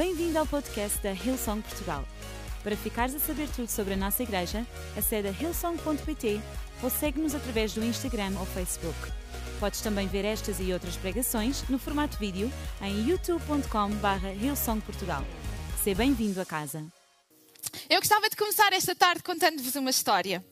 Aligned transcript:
Bem-vindo 0.00 0.38
ao 0.38 0.46
podcast 0.46 0.98
da 1.02 1.12
Hillsong 1.12 1.60
Portugal. 1.60 2.02
Para 2.62 2.74
ficares 2.74 3.14
a 3.14 3.18
saber 3.18 3.46
tudo 3.54 3.68
sobre 3.68 3.92
a 3.92 3.96
nossa 3.98 4.22
igreja, 4.22 4.66
acede 4.96 5.28
a 5.28 5.30
hillsong.pt 5.30 6.40
ou 6.82 6.88
segue-nos 6.88 7.34
através 7.34 7.74
do 7.74 7.84
Instagram 7.84 8.32
ou 8.38 8.46
Facebook. 8.46 8.96
Podes 9.60 9.82
também 9.82 10.08
ver 10.08 10.24
estas 10.24 10.58
e 10.58 10.72
outras 10.72 10.96
pregações 10.96 11.68
no 11.68 11.78
formato 11.78 12.16
vídeo 12.16 12.50
em 12.80 13.10
youtube.com.br 13.10 14.26
hillsongportugal. 14.42 15.22
Seja 15.84 15.98
bem-vindo 15.98 16.40
a 16.40 16.46
casa. 16.46 16.82
Eu 17.90 18.00
gostava 18.00 18.30
de 18.30 18.36
começar 18.36 18.72
esta 18.72 18.94
tarde 18.94 19.22
contando-vos 19.22 19.76
uma 19.76 19.90
história. 19.90 20.42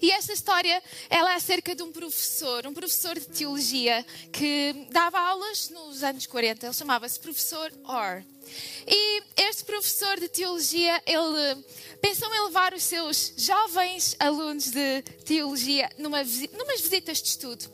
E 0.00 0.10
esta 0.10 0.32
história 0.32 0.82
ela 1.08 1.32
é 1.32 1.36
acerca 1.36 1.74
de 1.74 1.82
um 1.82 1.92
professor, 1.92 2.66
um 2.66 2.74
professor 2.74 3.18
de 3.18 3.26
teologia 3.26 4.04
que 4.32 4.86
dava 4.90 5.18
aulas 5.18 5.70
nos 5.70 6.02
anos 6.02 6.26
40. 6.26 6.66
Ele 6.66 6.74
chamava-se 6.74 7.18
professor 7.18 7.72
Orr. 7.84 8.24
E 8.86 9.22
este 9.36 9.64
professor 9.64 10.20
de 10.20 10.28
teologia, 10.28 11.02
ele 11.06 11.64
pensou 12.00 12.32
em 12.32 12.44
levar 12.44 12.72
os 12.74 12.82
seus 12.82 13.32
jovens 13.36 14.14
alunos 14.18 14.70
de 14.70 15.02
teologia 15.24 15.90
numa, 15.98 16.22
numas 16.22 16.80
visitas 16.80 17.22
de 17.22 17.28
estudo. 17.28 17.64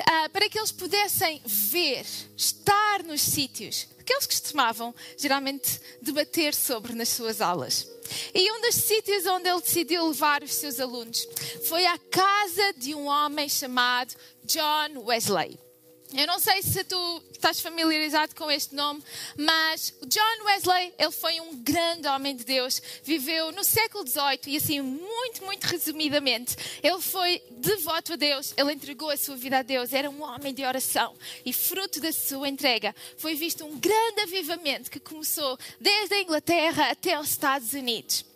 Uh, 0.00 0.30
para 0.30 0.48
que 0.48 0.58
eles 0.58 0.72
pudessem 0.72 1.42
ver, 1.44 2.06
estar 2.34 3.02
nos 3.02 3.20
sítios 3.20 3.86
que 4.10 4.14
eles 4.14 4.26
costumavam 4.26 4.92
geralmente 5.16 5.80
debater 6.02 6.52
sobre 6.52 6.94
nas 6.94 7.10
suas 7.10 7.40
aulas. 7.40 7.86
E 8.34 8.50
um 8.52 8.60
dos 8.60 8.74
sítios 8.74 9.26
onde 9.26 9.48
ele 9.48 9.60
decidiu 9.60 10.06
levar 10.08 10.42
os 10.42 10.54
seus 10.54 10.80
alunos 10.80 11.26
foi 11.68 11.86
à 11.86 11.98
casa 11.98 12.72
de 12.76 12.94
um 12.94 13.06
homem 13.06 13.48
chamado 13.48 14.14
John 14.44 15.04
Wesley. 15.04 15.69
Eu 16.12 16.26
não 16.26 16.40
sei 16.40 16.60
se 16.60 16.82
tu 16.82 17.22
estás 17.30 17.60
familiarizado 17.60 18.34
com 18.34 18.50
este 18.50 18.74
nome, 18.74 19.00
mas 19.36 19.94
John 20.06 20.44
Wesley, 20.44 20.92
ele 20.98 21.10
foi 21.12 21.40
um 21.40 21.56
grande 21.56 22.08
homem 22.08 22.34
de 22.34 22.44
Deus, 22.44 22.82
viveu 23.04 23.52
no 23.52 23.62
século 23.62 24.04
XVIII 24.06 24.40
e 24.48 24.56
assim, 24.56 24.80
muito, 24.80 25.44
muito 25.44 25.64
resumidamente, 25.64 26.56
ele 26.82 27.00
foi 27.00 27.40
devoto 27.50 28.14
a 28.14 28.16
Deus, 28.16 28.52
ele 28.56 28.72
entregou 28.72 29.08
a 29.08 29.16
sua 29.16 29.36
vida 29.36 29.58
a 29.58 29.62
Deus, 29.62 29.92
era 29.92 30.10
um 30.10 30.22
homem 30.22 30.52
de 30.52 30.64
oração 30.64 31.14
e 31.46 31.52
fruto 31.52 32.00
da 32.00 32.12
sua 32.12 32.48
entrega. 32.48 32.94
Foi 33.16 33.36
visto 33.36 33.64
um 33.64 33.78
grande 33.78 34.20
avivamento 34.22 34.90
que 34.90 34.98
começou 34.98 35.56
desde 35.80 36.14
a 36.14 36.22
Inglaterra 36.22 36.90
até 36.90 37.18
os 37.20 37.30
Estados 37.30 37.72
Unidos. 37.72 38.29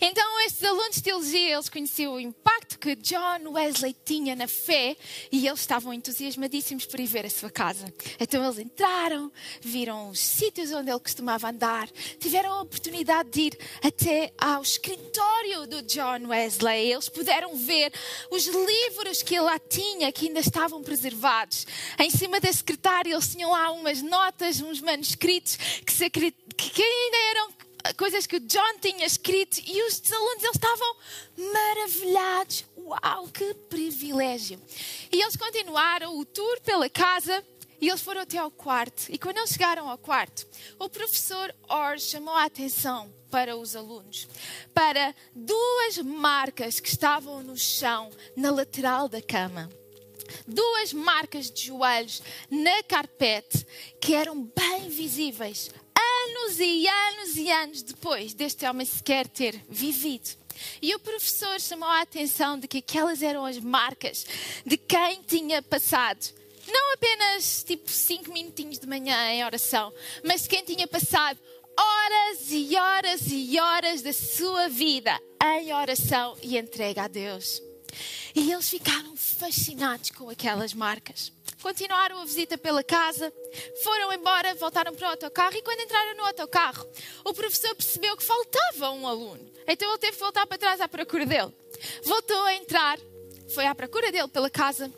Então, 0.00 0.40
estes 0.40 0.62
alunos 0.62 0.96
de 0.96 1.02
teologia, 1.02 1.54
eles 1.54 1.68
conheciam 1.68 2.14
o 2.14 2.20
impacto 2.20 2.78
que 2.78 2.94
John 2.96 3.52
Wesley 3.52 3.94
tinha 4.04 4.34
na 4.36 4.46
fé 4.46 4.96
e 5.30 5.46
eles 5.46 5.60
estavam 5.60 5.92
entusiasmadíssimos 5.92 6.86
por 6.86 7.00
ir 7.00 7.06
ver 7.06 7.26
a 7.26 7.30
sua 7.30 7.50
casa. 7.50 7.92
Então, 8.20 8.44
eles 8.44 8.58
entraram, 8.58 9.30
viram 9.60 10.10
os 10.10 10.20
sítios 10.20 10.72
onde 10.72 10.90
ele 10.90 11.00
costumava 11.00 11.48
andar, 11.50 11.90
tiveram 12.18 12.52
a 12.52 12.62
oportunidade 12.62 13.30
de 13.30 13.40
ir 13.40 13.58
até 13.82 14.32
ao 14.38 14.62
escritório 14.62 15.66
do 15.66 15.82
John 15.82 16.28
Wesley. 16.28 16.92
Eles 16.92 17.08
puderam 17.08 17.56
ver 17.56 17.92
os 18.30 18.46
livros 18.46 19.22
que 19.22 19.34
ele 19.34 19.44
lá 19.44 19.58
tinha, 19.58 20.12
que 20.12 20.26
ainda 20.26 20.40
estavam 20.40 20.82
preservados. 20.82 21.66
Em 21.98 22.10
cima 22.10 22.40
da 22.40 22.52
secretária, 22.52 23.12
eles 23.12 23.28
tinham 23.28 23.50
lá 23.50 23.70
umas 23.70 24.02
notas, 24.02 24.60
uns 24.60 24.80
manuscritos 24.80 25.56
que, 25.84 25.92
se, 25.92 26.08
que 26.10 26.82
ainda 26.82 27.16
eram 27.30 27.67
coisas 27.96 28.26
que 28.26 28.36
o 28.36 28.40
John 28.40 28.78
tinha 28.80 29.06
escrito 29.06 29.60
e 29.64 29.82
os 29.84 30.12
alunos 30.12 30.42
eles 30.42 30.56
estavam 30.56 30.96
maravilhados. 31.52 32.64
Uau, 32.76 33.28
que 33.28 33.54
privilégio! 33.68 34.60
E 35.12 35.20
eles 35.20 35.36
continuaram 35.36 36.18
o 36.18 36.24
tour 36.24 36.60
pela 36.60 36.88
casa 36.88 37.44
e 37.80 37.88
eles 37.88 38.00
foram 38.00 38.22
até 38.22 38.38
ao 38.38 38.50
quarto. 38.50 39.06
E 39.08 39.18
quando 39.18 39.38
eles 39.38 39.50
chegaram 39.50 39.88
ao 39.88 39.98
quarto, 39.98 40.46
o 40.78 40.88
professor 40.88 41.54
Orr 41.68 41.98
chamou 41.98 42.34
a 42.34 42.44
atenção 42.44 43.12
para 43.30 43.56
os 43.56 43.76
alunos, 43.76 44.26
para 44.72 45.14
duas 45.34 45.98
marcas 45.98 46.80
que 46.80 46.88
estavam 46.88 47.42
no 47.42 47.56
chão, 47.56 48.10
na 48.36 48.50
lateral 48.50 49.08
da 49.08 49.20
cama. 49.20 49.70
Duas 50.46 50.92
marcas 50.92 51.50
de 51.50 51.66
joelhos 51.66 52.22
na 52.50 52.82
carpete 52.82 53.66
que 54.00 54.14
eram 54.14 54.44
bem 54.44 54.88
visíveis 54.88 55.70
anos 56.28 56.60
e 56.60 56.86
anos 56.86 57.36
e 57.36 57.50
anos 57.50 57.82
depois 57.82 58.34
deste 58.34 58.66
homem 58.66 58.86
sequer 58.86 59.26
ter 59.26 59.64
vivido. 59.68 60.30
E 60.82 60.94
o 60.94 60.98
professor 60.98 61.60
chamou 61.60 61.88
a 61.88 62.02
atenção 62.02 62.58
de 62.58 62.66
que 62.66 62.78
aquelas 62.78 63.22
eram 63.22 63.44
as 63.44 63.58
marcas 63.58 64.26
de 64.66 64.76
quem 64.76 65.22
tinha 65.22 65.62
passado 65.62 66.38
não 66.70 66.92
apenas 66.92 67.64
tipo 67.64 67.90
cinco 67.90 68.30
minutinhos 68.30 68.78
de 68.78 68.86
manhã 68.86 69.32
em 69.32 69.42
oração, 69.42 69.90
mas 70.22 70.42
de 70.42 70.50
quem 70.50 70.62
tinha 70.62 70.86
passado 70.86 71.38
horas 71.78 72.50
e 72.50 72.76
horas 72.76 73.22
e 73.28 73.58
horas 73.58 74.02
da 74.02 74.12
sua 74.12 74.68
vida 74.68 75.18
em 75.42 75.72
oração 75.72 76.36
e 76.42 76.58
entrega 76.58 77.04
a 77.04 77.08
Deus. 77.08 77.62
E 78.38 78.52
eles 78.52 78.68
ficaram 78.68 79.16
fascinados 79.16 80.10
com 80.10 80.30
aquelas 80.30 80.72
marcas 80.72 81.32
continuaram 81.60 82.20
a 82.20 82.24
visita 82.24 82.56
pela 82.56 82.82
casa, 82.84 83.32
foram 83.82 84.12
embora, 84.12 84.54
voltaram 84.54 84.94
para 84.94 85.08
o 85.08 85.10
autocarro 85.10 85.56
e 85.56 85.62
quando 85.62 85.80
entraram 85.80 86.16
no 86.16 86.24
autocarro, 86.24 86.88
o 87.24 87.34
professor 87.34 87.74
percebeu 87.74 88.16
que 88.16 88.22
faltava 88.22 88.90
um 88.92 89.06
aluno. 89.06 89.50
Então 89.66 89.88
ele 89.88 89.98
teve 89.98 90.12
que 90.12 90.22
voltar 90.22 90.46
para 90.46 90.56
trás 90.56 90.80
à 90.80 90.88
procura 90.88 91.26
dele. 91.26 91.52
Voltou 92.04 92.40
a 92.44 92.54
entrar, 92.54 92.98
foi 93.54 93.66
à 93.66 93.74
procura 93.74 94.12
dele 94.12 94.28
pela 94.28 94.48
casa 94.48 94.92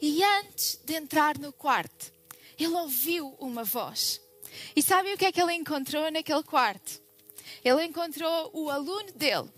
e 0.00 0.22
antes 0.24 0.80
de 0.84 0.94
entrar 0.94 1.38
no 1.38 1.52
quarto, 1.52 2.12
ele 2.58 2.74
ouviu 2.74 3.36
uma 3.38 3.62
voz. 3.62 4.20
E 4.74 4.82
sabe 4.82 5.12
o 5.12 5.18
que 5.18 5.26
é 5.26 5.32
que 5.32 5.40
ele 5.40 5.52
encontrou 5.52 6.10
naquele 6.10 6.42
quarto? 6.42 7.00
Ele 7.62 7.84
encontrou 7.84 8.50
o 8.54 8.70
aluno 8.70 9.12
dele 9.12 9.50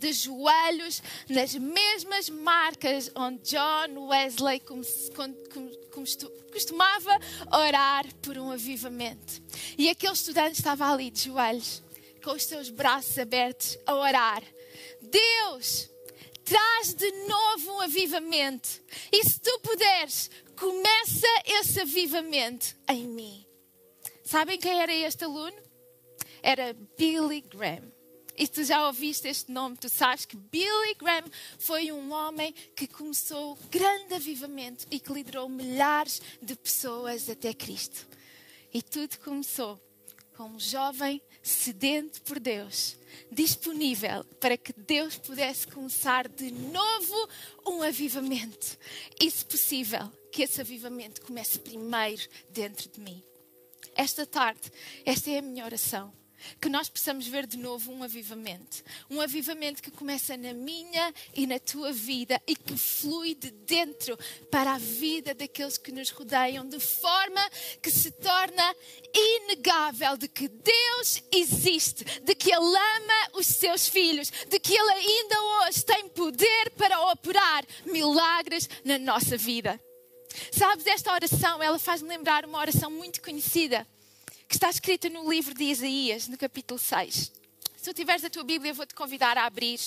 de 0.00 0.12
joelhos 0.12 1.02
nas 1.28 1.54
mesmas 1.54 2.28
marcas 2.30 3.10
onde 3.14 3.42
John 3.50 4.08
Wesley 4.08 4.62
costumava 6.50 7.18
orar 7.52 8.12
por 8.16 8.38
um 8.38 8.50
avivamento. 8.50 9.42
E 9.76 9.88
aquele 9.90 10.14
estudante 10.14 10.54
estava 10.54 10.90
ali 10.90 11.10
de 11.10 11.24
joelhos, 11.24 11.82
com 12.24 12.32
os 12.32 12.44
seus 12.44 12.70
braços 12.70 13.18
abertos, 13.18 13.78
a 13.86 13.94
orar. 13.94 14.42
Deus, 15.02 15.90
traz 16.44 16.94
de 16.94 17.10
novo 17.26 17.72
um 17.74 17.80
avivamento. 17.80 18.68
E 19.12 19.22
se 19.22 19.38
tu 19.38 19.60
puderes, 19.60 20.30
começa 20.56 21.28
esse 21.46 21.80
avivamento 21.80 22.74
em 22.88 23.06
mim. 23.06 23.46
Sabem 24.24 24.58
quem 24.58 24.80
era 24.80 24.92
este 24.92 25.24
aluno? 25.24 25.56
Era 26.42 26.74
Billy 26.96 27.42
Graham. 27.42 27.89
E 28.40 28.48
tu 28.48 28.64
já 28.64 28.86
ouviste 28.86 29.28
este 29.28 29.52
nome, 29.52 29.76
tu 29.76 29.90
sabes 29.90 30.24
que 30.24 30.34
Billy 30.34 30.94
Graham 30.98 31.30
foi 31.58 31.92
um 31.92 32.10
homem 32.10 32.54
que 32.74 32.86
começou 32.86 33.54
grande 33.70 34.14
avivamento 34.14 34.86
e 34.90 34.98
que 34.98 35.12
liderou 35.12 35.46
milhares 35.46 36.22
de 36.40 36.56
pessoas 36.56 37.28
até 37.28 37.52
Cristo. 37.52 38.08
E 38.72 38.80
tudo 38.80 39.18
começou 39.18 39.78
com 40.34 40.44
um 40.44 40.58
jovem 40.58 41.20
sedento 41.42 42.22
por 42.22 42.40
Deus, 42.40 42.96
disponível 43.30 44.24
para 44.40 44.56
que 44.56 44.72
Deus 44.72 45.18
pudesse 45.18 45.66
começar 45.66 46.26
de 46.26 46.50
novo 46.50 47.28
um 47.66 47.82
avivamento. 47.82 48.78
E, 49.20 49.30
se 49.30 49.44
possível, 49.44 50.10
que 50.32 50.44
esse 50.44 50.62
avivamento 50.62 51.20
comece 51.20 51.58
primeiro 51.58 52.22
dentro 52.48 52.88
de 52.88 53.00
mim. 53.00 53.22
Esta 53.94 54.24
tarde, 54.24 54.72
esta 55.04 55.30
é 55.30 55.40
a 55.40 55.42
minha 55.42 55.66
oração 55.66 56.19
que 56.60 56.68
nós 56.68 56.88
possamos 56.88 57.26
ver 57.26 57.46
de 57.46 57.56
novo 57.56 57.92
um 57.92 58.02
avivamento. 58.02 58.82
Um 59.08 59.20
avivamento 59.20 59.82
que 59.82 59.90
começa 59.90 60.36
na 60.36 60.52
minha 60.52 61.12
e 61.34 61.46
na 61.46 61.58
tua 61.58 61.92
vida 61.92 62.40
e 62.46 62.54
que 62.54 62.76
flui 62.76 63.34
de 63.34 63.50
dentro 63.50 64.18
para 64.50 64.72
a 64.72 64.78
vida 64.78 65.34
daqueles 65.34 65.78
que 65.78 65.92
nos 65.92 66.10
rodeiam, 66.10 66.68
de 66.68 66.80
forma 66.80 67.40
que 67.82 67.90
se 67.90 68.10
torna 68.10 68.74
inegável 69.14 70.16
de 70.16 70.28
que 70.28 70.48
Deus 70.48 71.22
existe, 71.32 72.04
de 72.22 72.34
que 72.34 72.50
Ele 72.50 72.76
ama 72.76 73.30
os 73.34 73.46
seus 73.46 73.88
filhos, 73.88 74.30
de 74.48 74.58
que 74.58 74.74
Ele 74.74 74.90
ainda 74.90 75.42
hoje 75.42 75.84
tem 75.84 76.08
poder 76.08 76.70
para 76.76 77.00
operar 77.10 77.64
milagres 77.84 78.68
na 78.84 78.98
nossa 78.98 79.36
vida. 79.36 79.80
Sabes, 80.52 80.86
esta 80.86 81.12
oração, 81.12 81.62
ela 81.62 81.78
faz-me 81.78 82.08
lembrar 82.08 82.44
uma 82.44 82.58
oração 82.58 82.90
muito 82.90 83.20
conhecida 83.20 83.86
que 84.50 84.56
está 84.56 84.68
escrita 84.68 85.08
no 85.08 85.30
livro 85.30 85.54
de 85.54 85.62
Isaías, 85.62 86.26
no 86.26 86.36
capítulo 86.36 86.76
6. 86.76 87.32
Se 87.76 87.84
tu 87.84 87.94
tiveres 87.94 88.24
a 88.24 88.28
tua 88.28 88.42
Bíblia, 88.42 88.74
vou-te 88.74 88.96
convidar 88.96 89.38
a 89.38 89.46
abrir. 89.46 89.78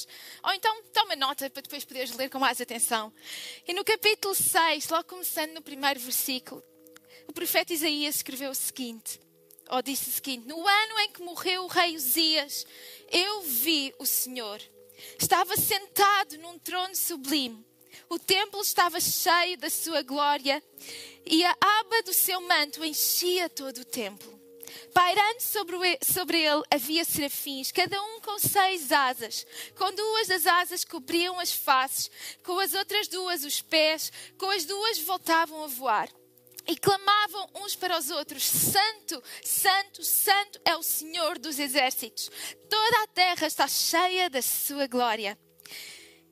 Ou 0.42 0.54
então, 0.54 0.83
toma 0.94 1.18
nota 1.18 1.50
para 1.50 1.62
depois 1.62 1.83
poderes 1.83 2.15
ler 2.15 2.30
com 2.30 2.39
mais 2.39 2.62
atenção. 2.62 3.12
E 3.68 3.74
no 3.74 3.83
capítulo 3.83 4.33
6, 4.33 4.88
logo 4.88 5.04
começando 5.04 5.51
no 5.51 5.62
primeiro 5.62 6.00
versículo, 6.00 6.63
o 7.27 7.33
profeta 7.33 7.74
Isaías 7.74 8.15
escreveu 8.15 8.51
o 8.51 8.56
seguinte, 8.56 9.19
ou 9.69 9.81
disse 9.81 10.10
o 10.10 10.13
seguinte: 10.13 10.48
No 10.48 10.65
ano 10.65 11.00
em 11.01 11.12
que 11.12 11.21
morreu 11.21 11.65
o 11.65 11.68
rei 11.68 11.98
Uzias, 11.98 12.65
eu 13.12 13.42
vi 13.42 13.94
o 14.00 14.06
Senhor. 14.06 14.62
Estava 15.19 15.57
sentado 15.57 16.38
num 16.38 16.57
trono 16.57 16.95
sublime. 16.95 17.65
O 18.07 18.18
templo 18.18 18.62
estava 18.62 19.01
cheio 19.01 19.57
da 19.57 19.69
sua 19.69 20.01
glória 20.04 20.63
e 21.25 21.44
a 21.44 21.51
aba 21.51 22.01
do 22.04 22.13
seu 22.13 22.39
manto 22.39 22.81
enchia 22.81 23.50
todo 23.50 23.80
o 23.80 23.86
templo. 23.86 24.43
Pairando 24.94 25.42
sobre, 25.42 26.38
ele 26.40 26.64
havia 26.70 27.04
serafins, 27.04 27.72
cada 27.72 28.02
um 28.02 28.22
com 28.22 28.38
seis 28.40 28.92
asas. 28.92 29.46
Com 29.78 29.94
duas 29.94 30.28
das 30.28 30.46
asas 30.46 30.84
cobriam 30.84 31.40
as 31.40 31.52
faces, 31.52 32.10
com 32.44 32.60
as 32.60 32.74
outras 32.74 33.08
duas 33.08 33.44
os 33.44 33.62
pés, 33.62 34.12
com 34.38 34.50
as 34.50 34.66
duas 34.66 35.00
voltavam 35.00 35.64
a 35.64 35.68
voar. 35.68 36.10
E 36.66 36.78
clamavam 36.78 37.50
uns 37.56 37.75
para 37.75 37.98
os 37.98 38.10
outros: 38.10 38.44
Santo, 38.44 39.22
Santo, 39.44 40.04
Santo 40.04 40.62
é 40.64 40.75
o 40.75 40.84
Senhor 40.84 41.38
dos 41.38 41.60
exércitos. 41.60 42.31
Toda 42.70 43.04
a 43.04 43.08
terra 43.08 43.48
está 43.48 43.68
cheia 43.68 44.30
da 44.30 44.42
sua 44.42 44.88
glória. 44.88 45.38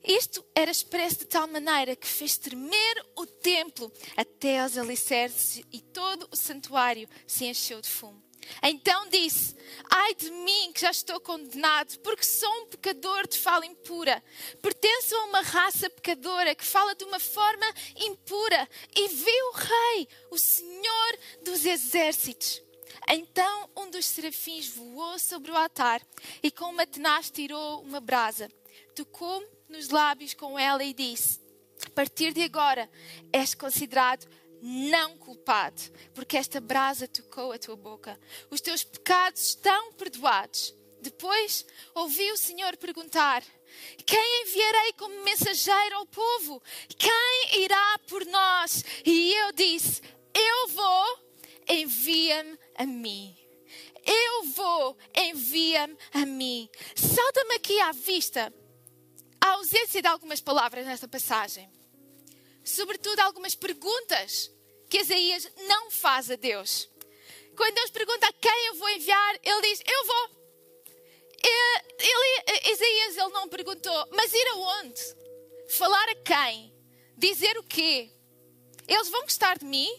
Isto 0.04 0.44
era 0.54 0.70
expresso 0.70 1.20
de 1.20 1.26
tal 1.26 1.46
maneira 1.46 1.94
que 1.94 2.06
fez 2.06 2.36
tremer 2.36 3.06
o 3.16 3.24
templo 3.24 3.92
até 4.16 4.60
aos 4.60 4.76
alicerces 4.76 5.62
e 5.72 5.80
todo 5.80 6.28
o 6.30 6.36
santuário 6.36 7.08
se 7.26 7.44
encheu 7.44 7.80
de 7.80 7.88
fumo. 7.88 8.21
Então 8.62 9.08
disse: 9.08 9.56
Ai 9.90 10.14
de 10.14 10.30
mim, 10.30 10.72
que 10.72 10.80
já 10.80 10.90
estou 10.90 11.20
condenado, 11.20 11.98
porque 12.00 12.24
sou 12.24 12.52
um 12.62 12.66
pecador 12.66 13.26
de 13.26 13.38
fala 13.38 13.66
impura. 13.66 14.22
Pertenço 14.60 15.14
a 15.14 15.24
uma 15.24 15.40
raça 15.42 15.90
pecadora 15.90 16.54
que 16.54 16.64
fala 16.64 16.94
de 16.94 17.04
uma 17.04 17.20
forma 17.20 17.66
impura. 17.96 18.68
E 18.94 19.08
vi 19.08 19.42
o 19.42 19.52
Rei, 19.52 20.08
o 20.30 20.38
Senhor 20.38 21.18
dos 21.44 21.64
Exércitos. 21.64 22.62
Então 23.08 23.70
um 23.76 23.90
dos 23.90 24.06
serafins 24.06 24.68
voou 24.68 25.18
sobre 25.18 25.50
o 25.50 25.56
altar 25.56 26.00
e 26.42 26.50
com 26.50 26.66
uma 26.66 26.86
tenaz 26.86 27.30
tirou 27.30 27.82
uma 27.82 28.00
brasa. 28.00 28.48
Tocou 28.94 29.42
nos 29.68 29.88
lábios 29.88 30.34
com 30.34 30.58
ela 30.58 30.84
e 30.84 30.94
disse: 30.94 31.40
A 31.86 31.90
partir 31.90 32.32
de 32.32 32.42
agora 32.42 32.88
és 33.32 33.54
considerado 33.54 34.26
não 34.62 35.18
culpado, 35.18 35.82
porque 36.14 36.36
esta 36.36 36.60
brasa 36.60 37.08
tocou 37.08 37.50
a 37.50 37.58
tua 37.58 37.74
boca. 37.74 38.18
Os 38.48 38.60
teus 38.60 38.84
pecados 38.84 39.48
estão 39.48 39.92
perdoados. 39.94 40.72
Depois 41.00 41.66
ouvi 41.96 42.30
o 42.30 42.36
Senhor 42.36 42.76
perguntar: 42.76 43.42
Quem 44.06 44.42
enviarei 44.42 44.92
como 44.92 45.24
mensageiro 45.24 45.96
ao 45.96 46.06
povo? 46.06 46.62
Quem 46.96 47.60
irá 47.60 47.98
por 48.08 48.24
nós? 48.26 48.84
E 49.04 49.34
eu 49.34 49.52
disse: 49.52 50.00
Eu 50.32 50.68
vou, 50.68 51.18
envia-me 51.68 52.56
a 52.76 52.86
mim. 52.86 53.36
Eu 54.06 54.44
vou, 54.52 54.96
envia-me 55.12 55.96
a 56.12 56.24
mim. 56.24 56.68
Salta-me 56.94 57.56
aqui 57.56 57.80
à 57.80 57.90
vista 57.90 58.52
a 59.40 59.50
ausência 59.54 60.00
de 60.00 60.06
algumas 60.06 60.40
palavras 60.40 60.86
nesta 60.86 61.08
passagem 61.08 61.81
sobretudo 62.64 63.20
algumas 63.20 63.54
perguntas 63.54 64.50
que 64.88 64.98
Isaías 64.98 65.48
não 65.68 65.90
faz 65.90 66.30
a 66.30 66.36
Deus. 66.36 66.88
Quando 67.56 67.74
Deus 67.74 67.90
pergunta 67.90 68.26
a 68.26 68.32
quem 68.32 68.66
eu 68.66 68.74
vou 68.74 68.88
enviar, 68.90 69.38
ele 69.42 69.62
diz: 69.62 69.82
Eu 69.86 70.04
vou. 70.06 70.42
Ele, 71.98 72.72
Isaías 72.72 73.16
ele 73.16 73.32
não 73.32 73.48
perguntou, 73.48 74.08
mas 74.12 74.32
ir 74.32 74.46
aonde? 74.48 75.00
Falar 75.70 76.08
a 76.08 76.14
quem? 76.14 76.72
Dizer 77.16 77.58
o 77.58 77.62
quê? 77.62 78.10
Eles 78.86 79.08
vão 79.08 79.22
gostar 79.22 79.58
de 79.58 79.64
mim? 79.64 79.90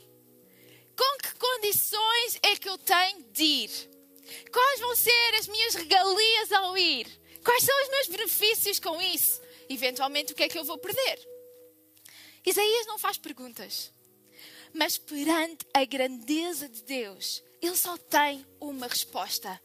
Com 0.95 1.17
que 1.17 1.35
condições 1.35 2.39
é 2.43 2.55
que 2.55 2.69
eu 2.69 2.77
tenho 2.77 3.23
de 3.31 3.43
ir? 3.43 3.89
Quais 4.51 4.79
vão 4.79 4.95
ser 4.95 5.35
as 5.39 5.47
minhas 5.47 5.75
regalias 5.75 6.51
ao 6.51 6.77
ir? 6.77 7.07
Quais 7.43 7.63
são 7.63 7.83
os 7.83 7.89
meus 7.89 8.07
benefícios 8.07 8.79
com 8.79 9.01
isso? 9.01 9.41
Eventualmente, 9.69 10.33
o 10.33 10.35
que 10.35 10.43
é 10.43 10.49
que 10.49 10.57
eu 10.57 10.63
vou 10.63 10.77
perder? 10.77 11.32
Isaías 12.45 12.85
não 12.87 12.99
faz 12.99 13.17
perguntas. 13.17 13.91
Mas 14.73 14.97
perante 14.97 15.65
a 15.73 15.85
grandeza 15.85 16.67
de 16.67 16.83
Deus, 16.83 17.43
ele 17.61 17.75
só 17.75 17.97
tem 17.97 18.45
uma 18.59 18.87
resposta: 18.87 19.61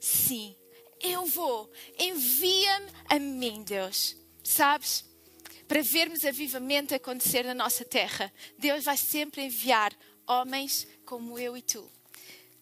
sim, 0.00 0.56
eu 1.00 1.26
vou, 1.26 1.70
envia-me 1.98 2.90
a 3.08 3.18
mim, 3.18 3.62
Deus. 3.62 4.16
Sabes? 4.42 5.04
Para 5.68 5.82
vermos 5.82 6.24
avivamento 6.24 6.94
acontecer 6.94 7.44
na 7.44 7.54
nossa 7.54 7.84
terra, 7.84 8.32
Deus 8.56 8.84
vai 8.84 8.96
sempre 8.96 9.42
enviar 9.42 9.92
homens 10.26 10.86
como 11.04 11.38
eu 11.38 11.56
e 11.56 11.62
tu. 11.62 11.90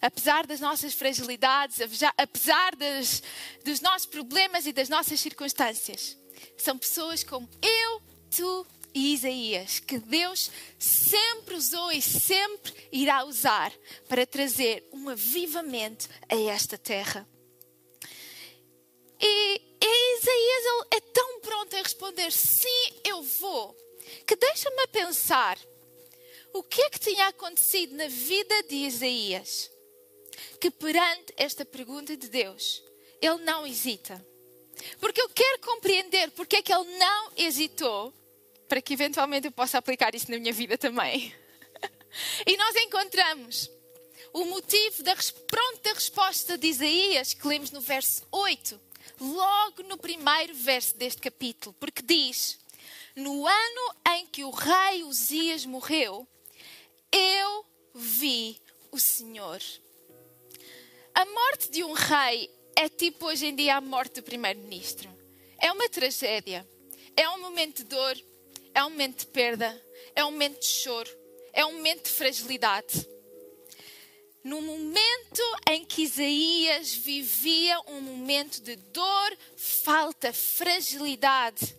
Apesar 0.01 0.47
das 0.47 0.61
nossas 0.61 0.95
fragilidades, 0.95 1.79
apesar 2.17 2.75
dos 2.77 3.81
nossos 3.81 4.07
problemas 4.07 4.67
e 4.67 4.73
das 4.73 4.89
nossas 4.89 5.21
circunstâncias, 5.21 6.17
são 6.59 6.77
pessoas 6.77 7.23
como 7.23 7.49
eu, 7.63 8.03
tu 8.31 8.67
e 8.94 9.12
Isaías, 9.12 9.81
que 9.81 9.99
Deus 9.99 10.50
sempre 10.79 11.56
usou 11.56 11.91
e 11.91 12.00
sempre 12.00 12.73
irá 12.93 13.25
usar 13.25 13.73
para 14.08 14.25
trazer 14.25 14.88
um 14.93 15.08
avivamento 15.08 16.08
a 16.29 16.37
esta 16.37 16.79
terra. 16.79 17.29
E, 19.20 19.61
e 19.81 20.19
Isaías 20.19 20.87
é 20.93 21.00
tão 21.00 21.41
pronto 21.41 21.75
a 21.75 21.82
responder: 21.82 22.31
sim, 22.31 23.00
eu 23.05 23.23
vou, 23.23 23.76
que 24.26 24.37
deixa-me 24.37 24.87
pensar 24.87 25.58
o 26.52 26.62
que 26.62 26.81
é 26.82 26.91
que 26.91 27.00
tinha 27.00 27.26
acontecido 27.26 27.96
na 27.96 28.06
vida 28.06 28.62
de 28.62 28.76
Isaías, 28.76 29.70
que 30.61 30.70
perante 30.70 31.35
esta 31.37 31.64
pergunta 31.64 32.17
de 32.17 32.29
Deus, 32.29 32.81
ele 33.20 33.38
não 33.38 33.67
hesita. 33.67 34.25
Porque 35.00 35.20
eu 35.20 35.29
quero 35.29 35.61
compreender 35.61 36.31
porque 36.32 36.56
é 36.56 36.62
que 36.62 36.73
ele 36.73 36.99
não 36.99 37.32
hesitou 37.37 38.12
para 38.75 38.82
que 38.82 38.94
eventualmente 38.94 39.47
eu 39.47 39.53
possa 39.53 39.79
aplicar 39.79 40.17
isso 40.17 40.29
na 40.32 40.37
minha 40.37 40.53
vida 40.53 40.76
também. 40.76 41.32
E 42.47 42.56
nós 42.56 42.76
encontramos 42.76 43.71
o 44.32 44.44
motivo 44.44 45.03
da 45.03 45.17
pronta 45.49 45.93
resposta 45.93 46.56
de 46.56 46.69
Isaías, 46.69 47.35
que 47.35 47.47
lemos 47.47 47.73
no 47.73 47.81
verso 47.81 48.25
8, 48.31 48.81
logo 49.21 49.82
no 49.82 49.97
primeiro 49.97 50.55
verso 50.55 50.97
deste 50.97 51.21
capítulo, 51.21 51.75
porque 51.79 52.03
diz: 52.03 52.59
No 53.17 53.47
ano 53.47 53.94
em 54.11 54.26
que 54.26 54.44
o 54.44 54.50
rei 54.50 55.03
Uzias 55.03 55.67
morreu, 55.67 56.27
eu 57.11 57.67
vi 57.94 58.61
o 58.93 58.99
Senhor. 59.00 59.61
A 61.15 61.25
morte 61.25 61.70
de 61.70 61.82
um 61.82 61.93
rei 61.93 62.49
é 62.77 62.88
tipo 62.88 63.27
hoje 63.27 63.47
em 63.47 63.56
dia 63.56 63.77
a 63.77 63.81
morte 63.81 64.20
do 64.20 64.23
primeiro-ministro. 64.23 65.11
É 65.59 65.73
uma 65.73 65.88
tragédia, 65.88 66.69
é 67.17 67.29
um 67.29 67.41
momento 67.41 67.79
de 67.79 67.85
dor, 67.85 68.17
é 68.75 68.85
um 68.85 68.91
momento 68.91 69.21
de 69.21 69.26
perda, 69.26 69.82
é 70.17 70.25
um 70.25 70.32
momento 70.32 70.61
de 70.61 70.67
choro, 70.67 71.11
é 71.53 71.65
um 71.65 71.75
momento 71.75 72.05
de 72.05 72.11
fragilidade. 72.11 73.09
No 74.43 74.61
momento 74.61 75.43
em 75.71 75.85
que 75.87 76.03
Isaías 76.03 76.93
vivia 76.93 77.81
um 77.87 78.01
momento 78.01 78.60
de 78.60 78.77
dor, 78.77 79.39
falta, 79.56 80.32
fragilidade, 80.32 81.75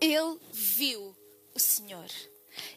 ele 0.00 0.38
viu 0.52 1.16
o 1.54 1.58
Senhor. 1.58 2.08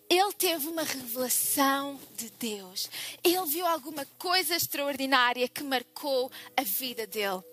Ele 0.09 0.33
teve 0.33 0.67
uma 0.67 0.83
revelação 0.83 1.99
de 2.15 2.29
Deus. 2.31 2.89
Ele 3.23 3.45
viu 3.47 3.65
alguma 3.67 4.05
coisa 4.17 4.55
extraordinária 4.55 5.47
que 5.49 5.63
marcou 5.63 6.31
a 6.55 6.63
vida 6.63 7.05
dele. 7.05 7.43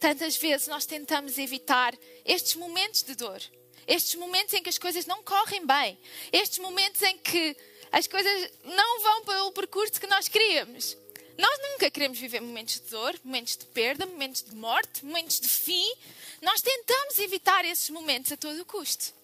Tantas 0.00 0.36
vezes 0.36 0.66
nós 0.66 0.86
tentamos 0.86 1.38
evitar 1.38 1.94
estes 2.24 2.56
momentos 2.56 3.02
de 3.02 3.14
dor 3.14 3.40
estes 3.86 4.14
momentos 4.14 4.54
em 4.54 4.62
que 4.62 4.68
as 4.68 4.78
coisas 4.78 5.06
não 5.06 5.22
correm 5.22 5.66
bem, 5.66 5.98
estes 6.32 6.58
momentos 6.58 7.02
em 7.02 7.18
que 7.18 7.56
as 7.90 8.06
coisas 8.06 8.50
não 8.64 9.02
vão 9.02 9.24
pelo 9.24 9.52
percurso 9.52 10.00
que 10.00 10.06
nós 10.06 10.28
queríamos. 10.28 10.96
Nós 11.38 11.58
nunca 11.62 11.90
queremos 11.90 12.18
viver 12.18 12.40
momentos 12.40 12.74
de 12.74 12.90
dor, 12.90 13.18
momentos 13.24 13.56
de 13.56 13.66
perda, 13.66 14.06
momentos 14.06 14.42
de 14.42 14.54
morte, 14.54 15.04
momentos 15.04 15.40
de 15.40 15.48
fim. 15.48 15.92
Nós 16.40 16.60
tentamos 16.60 17.18
evitar 17.18 17.64
esses 17.64 17.90
momentos 17.90 18.32
a 18.32 18.36
todo 18.36 18.64
custo. 18.64 19.14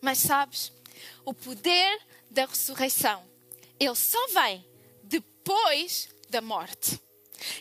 Mas 0.00 0.18
sabes, 0.18 0.72
o 1.24 1.34
poder 1.34 2.00
da 2.30 2.46
ressurreição, 2.46 3.24
ele 3.78 3.94
só 3.94 4.24
vem 4.28 4.64
depois 5.02 6.08
da 6.28 6.40
morte. 6.40 7.00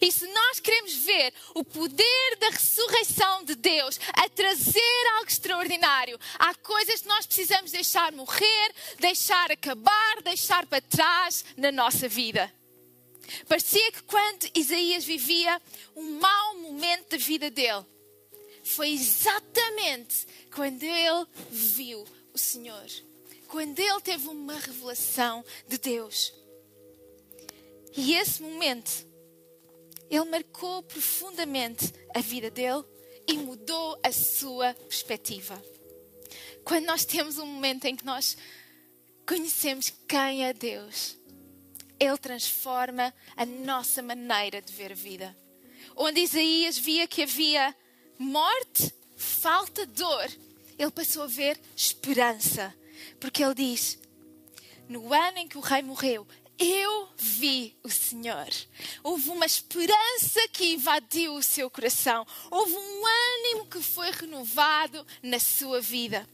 E 0.02 0.12
se 0.12 0.28
nós 0.28 0.60
queremos 0.60 0.94
ver 0.94 1.34
o 1.54 1.64
poder 1.64 2.38
da 2.40 2.50
ressurreição 2.50 3.44
de 3.44 3.56
Deus 3.56 4.00
a 4.14 4.30
trazer 4.30 5.08
algo 5.16 5.30
extraordinário, 5.30 6.20
há 6.40 6.54
coisas 6.56 7.02
que 7.02 7.08
nós 7.08 7.26
precisamos 7.26 7.72
deixar 7.72 8.12
morrer, 8.12 8.74
deixar 9.00 9.52
acabar, 9.52 10.22
deixar 10.24 10.66
para 10.66 10.82
trás 10.82 11.46
na 11.58 11.72
nossa 11.72 12.08
vida. 12.08 12.52
Parecia 13.48 13.92
que 13.92 14.04
quando 14.04 14.50
Isaías 14.54 15.04
vivia 15.04 15.62
um 15.96 16.20
mau 16.20 16.58
momento 16.58 17.10
da 17.10 17.18
vida 17.18 17.50
dele, 17.50 17.86
foi 18.64 18.90
exatamente 18.90 20.28
quando 20.54 20.84
ele 20.84 21.26
viu 21.50 22.06
o 22.34 22.38
Senhor, 22.38 22.86
quando 23.48 23.80
ele 23.80 24.02
teve 24.02 24.28
uma 24.28 24.58
revelação 24.58 25.44
de 25.68 25.78
Deus. 25.78 26.34
E 27.96 28.16
esse 28.16 28.42
momento 28.42 29.06
ele 30.10 30.26
marcou 30.26 30.84
profundamente 30.84 31.92
a 32.16 32.20
vida 32.20 32.50
dele 32.50 32.84
e 33.28 33.34
mudou 33.34 34.00
a 34.04 34.12
sua 34.12 34.74
perspectiva. 34.74 35.62
Quando 36.64 36.86
nós 36.86 37.06
temos 37.06 37.38
um 37.38 37.46
momento 37.46 37.86
em 37.86 37.96
que 37.96 38.06
nós 38.06 38.38
conhecemos 39.26 39.92
quem 40.08 40.46
é 40.46 40.54
Deus, 40.54 41.18
Ele 42.00 42.18
transforma 42.18 43.14
a 43.36 43.46
nossa 43.46 44.02
maneira 44.02 44.62
de 44.62 44.74
ver 44.74 44.92
a 44.92 44.96
vida. 44.96 45.36
Onde 45.96 46.22
Isaías 46.22 46.78
via 46.78 47.08
que 47.08 47.24
havia 47.24 47.76
morte, 48.18 48.94
falta, 49.16 49.86
dor, 49.86 50.30
ele 50.78 50.92
passou 50.92 51.24
a 51.24 51.28
ver 51.28 51.60
esperança. 51.76 52.76
Porque 53.20 53.44
ele 53.44 53.56
diz: 53.56 53.98
No 54.88 55.14
ano 55.14 55.38
em 55.38 55.48
que 55.48 55.58
o 55.58 55.62
rei 55.62 55.82
morreu, 55.82 56.28
eu 56.58 57.10
vi 57.18 57.78
o 57.84 57.90
Senhor. 57.90 58.48
Houve 59.04 59.30
uma 59.30 59.46
esperança 59.46 60.48
que 60.52 60.74
invadiu 60.74 61.36
o 61.36 61.44
seu 61.44 61.70
coração. 61.70 62.26
Houve 62.50 62.74
um 62.74 63.04
ânimo 63.06 63.68
que 63.68 63.82
foi 63.82 64.12
renovado 64.12 65.06
na 65.22 65.40
sua 65.40 65.82
vida. 65.82 66.28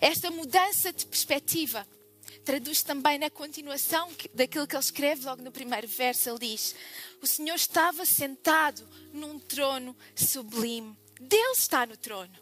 Esta 0.00 0.30
mudança 0.30 0.92
de 0.92 1.06
perspectiva 1.06 1.86
traduz 2.44 2.82
também 2.82 3.18
na 3.18 3.30
continuação 3.30 4.10
daquilo 4.34 4.66
que 4.66 4.76
ele 4.76 4.82
escreve 4.82 5.24
logo 5.24 5.42
no 5.42 5.50
primeiro 5.50 5.88
verso. 5.88 6.30
Ele 6.30 6.38
diz: 6.38 6.74
O 7.22 7.26
Senhor 7.26 7.54
estava 7.54 8.04
sentado 8.04 8.86
num 9.12 9.38
trono 9.38 9.96
sublime. 10.14 10.96
Deus 11.20 11.58
está 11.58 11.86
no 11.86 11.96
trono. 11.96 12.32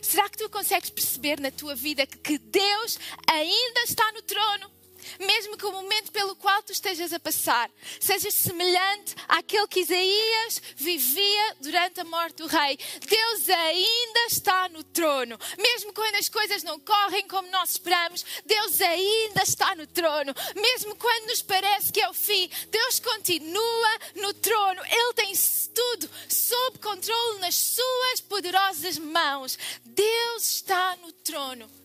Será 0.00 0.28
que 0.28 0.38
tu 0.38 0.48
consegues 0.48 0.90
perceber 0.90 1.38
na 1.40 1.50
tua 1.50 1.74
vida 1.74 2.06
que 2.06 2.38
Deus 2.38 2.98
ainda 3.28 3.80
está 3.80 4.10
no 4.12 4.22
trono? 4.22 4.81
Mesmo 5.18 5.56
que 5.56 5.66
o 5.66 5.72
momento 5.72 6.12
pelo 6.12 6.36
qual 6.36 6.62
tu 6.62 6.72
estejas 6.72 7.12
a 7.12 7.20
passar 7.20 7.70
seja 8.00 8.30
semelhante 8.30 9.14
àquele 9.28 9.66
que 9.68 9.80
Isaías 9.80 10.62
vivia 10.76 11.56
durante 11.60 12.00
a 12.00 12.04
morte 12.04 12.36
do 12.36 12.46
rei, 12.46 12.78
Deus 13.08 13.48
ainda 13.48 14.26
está 14.28 14.68
no 14.68 14.82
trono. 14.84 15.38
Mesmo 15.58 15.92
quando 15.92 16.16
as 16.16 16.28
coisas 16.28 16.62
não 16.62 16.78
correm 16.80 17.26
como 17.26 17.50
nós 17.50 17.70
esperamos, 17.70 18.24
Deus 18.44 18.80
ainda 18.80 19.42
está 19.42 19.74
no 19.74 19.86
trono. 19.86 20.34
Mesmo 20.54 20.96
quando 20.96 21.26
nos 21.28 21.42
parece 21.42 21.92
que 21.92 22.00
é 22.00 22.08
o 22.08 22.14
fim, 22.14 22.50
Deus 22.70 23.00
continua 23.00 23.98
no 24.16 24.34
trono. 24.34 24.82
Ele 24.84 25.12
tem 25.14 25.32
tudo 25.74 26.10
sob 26.28 26.78
controle 26.78 27.40
nas 27.40 27.54
suas 27.54 28.20
poderosas 28.20 28.98
mãos. 28.98 29.58
Deus 29.84 30.42
está 30.42 30.96
no 30.96 31.12
trono 31.12 31.81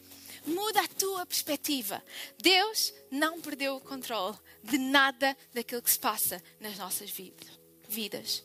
muda 0.48 0.82
a 0.82 0.88
tua 0.88 1.26
perspectiva. 1.26 2.04
Deus 2.40 2.94
não 3.12 3.42
perdeu 3.42 3.76
o 3.76 3.82
controle 3.82 4.38
de 4.64 4.78
nada 4.78 5.38
daquilo 5.54 5.82
que 5.82 5.92
se 5.92 6.00
passa 6.00 6.42
nas 6.60 6.78
nossas 6.78 7.12
vidas. 7.88 8.44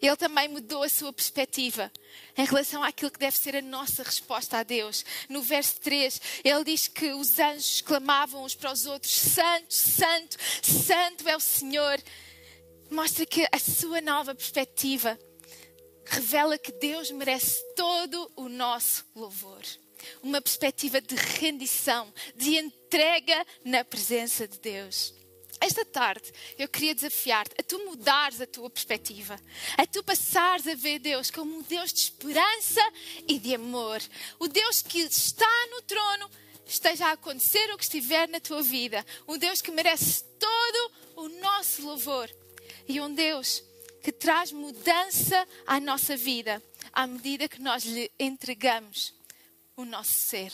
Ele 0.00 0.16
também 0.16 0.48
mudou 0.48 0.82
a 0.82 0.88
sua 0.88 1.12
perspectiva 1.12 1.92
em 2.36 2.44
relação 2.44 2.82
àquilo 2.82 3.10
que 3.10 3.18
deve 3.18 3.36
ser 3.36 3.56
a 3.56 3.62
nossa 3.62 4.02
resposta 4.02 4.58
a 4.58 4.62
Deus. 4.62 5.04
No 5.28 5.42
verso 5.42 5.80
3, 5.80 6.20
ele 6.44 6.64
diz 6.64 6.88
que 6.88 7.12
os 7.12 7.38
anjos 7.38 7.80
clamavam 7.82 8.44
uns 8.44 8.54
para 8.54 8.72
os 8.72 8.86
outros: 8.86 9.12
Santo, 9.12 9.74
Santo, 9.74 10.36
Santo 10.62 11.28
é 11.28 11.36
o 11.36 11.40
Senhor. 11.40 12.02
Mostra 12.90 13.26
que 13.26 13.46
a 13.52 13.58
sua 13.58 14.00
nova 14.00 14.34
perspectiva 14.34 15.18
revela 16.06 16.56
que 16.56 16.72
Deus 16.72 17.10
merece 17.10 17.60
todo 17.74 18.30
o 18.36 18.48
nosso 18.48 19.04
louvor 19.14 19.62
uma 20.22 20.40
perspectiva 20.40 21.00
de 21.00 21.14
rendição, 21.14 22.12
de 22.34 22.56
entrega 22.56 23.46
na 23.64 23.84
presença 23.84 24.46
de 24.46 24.58
Deus. 24.58 25.14
Esta 25.60 25.84
tarde 25.84 26.32
eu 26.58 26.68
queria 26.68 26.94
desafiar-te 26.94 27.54
a 27.58 27.62
tu 27.62 27.78
mudares 27.86 28.40
a 28.40 28.46
tua 28.46 28.68
perspectiva, 28.68 29.40
a 29.76 29.86
tu 29.86 30.02
passares 30.04 30.66
a 30.66 30.74
ver 30.74 30.98
Deus 30.98 31.30
como 31.30 31.56
um 31.56 31.62
Deus 31.62 31.92
de 31.92 32.00
esperança 32.00 32.82
e 33.26 33.38
de 33.38 33.54
amor. 33.54 34.02
O 34.38 34.48
Deus 34.48 34.82
que 34.82 34.98
está 34.98 35.66
no 35.70 35.82
trono, 35.82 36.30
esteja 36.66 37.06
a 37.06 37.12
acontecer 37.12 37.72
o 37.72 37.78
que 37.78 37.84
estiver 37.84 38.28
na 38.28 38.40
tua 38.40 38.62
vida. 38.62 39.04
Um 39.26 39.38
Deus 39.38 39.62
que 39.62 39.70
merece 39.70 40.24
todo 40.38 40.92
o 41.16 41.28
nosso 41.40 41.82
louvor. 41.82 42.30
E 42.86 43.00
um 43.00 43.12
Deus 43.14 43.62
que 44.02 44.12
traz 44.12 44.52
mudança 44.52 45.48
à 45.66 45.80
nossa 45.80 46.16
vida 46.16 46.62
à 46.92 47.06
medida 47.06 47.48
que 47.48 47.60
nós 47.60 47.84
lhe 47.84 48.10
entregamos 48.18 49.14
o 49.76 49.84
nosso 49.84 50.12
ser. 50.12 50.52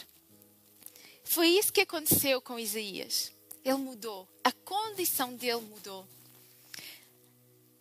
Foi 1.25 1.49
isso 1.49 1.73
que 1.73 1.81
aconteceu 1.81 2.41
com 2.43 2.59
Isaías. 2.59 3.33
Ele 3.64 3.76
mudou, 3.76 4.29
a 4.43 4.50
condição 4.50 5.35
dele 5.35 5.61
mudou. 5.61 6.07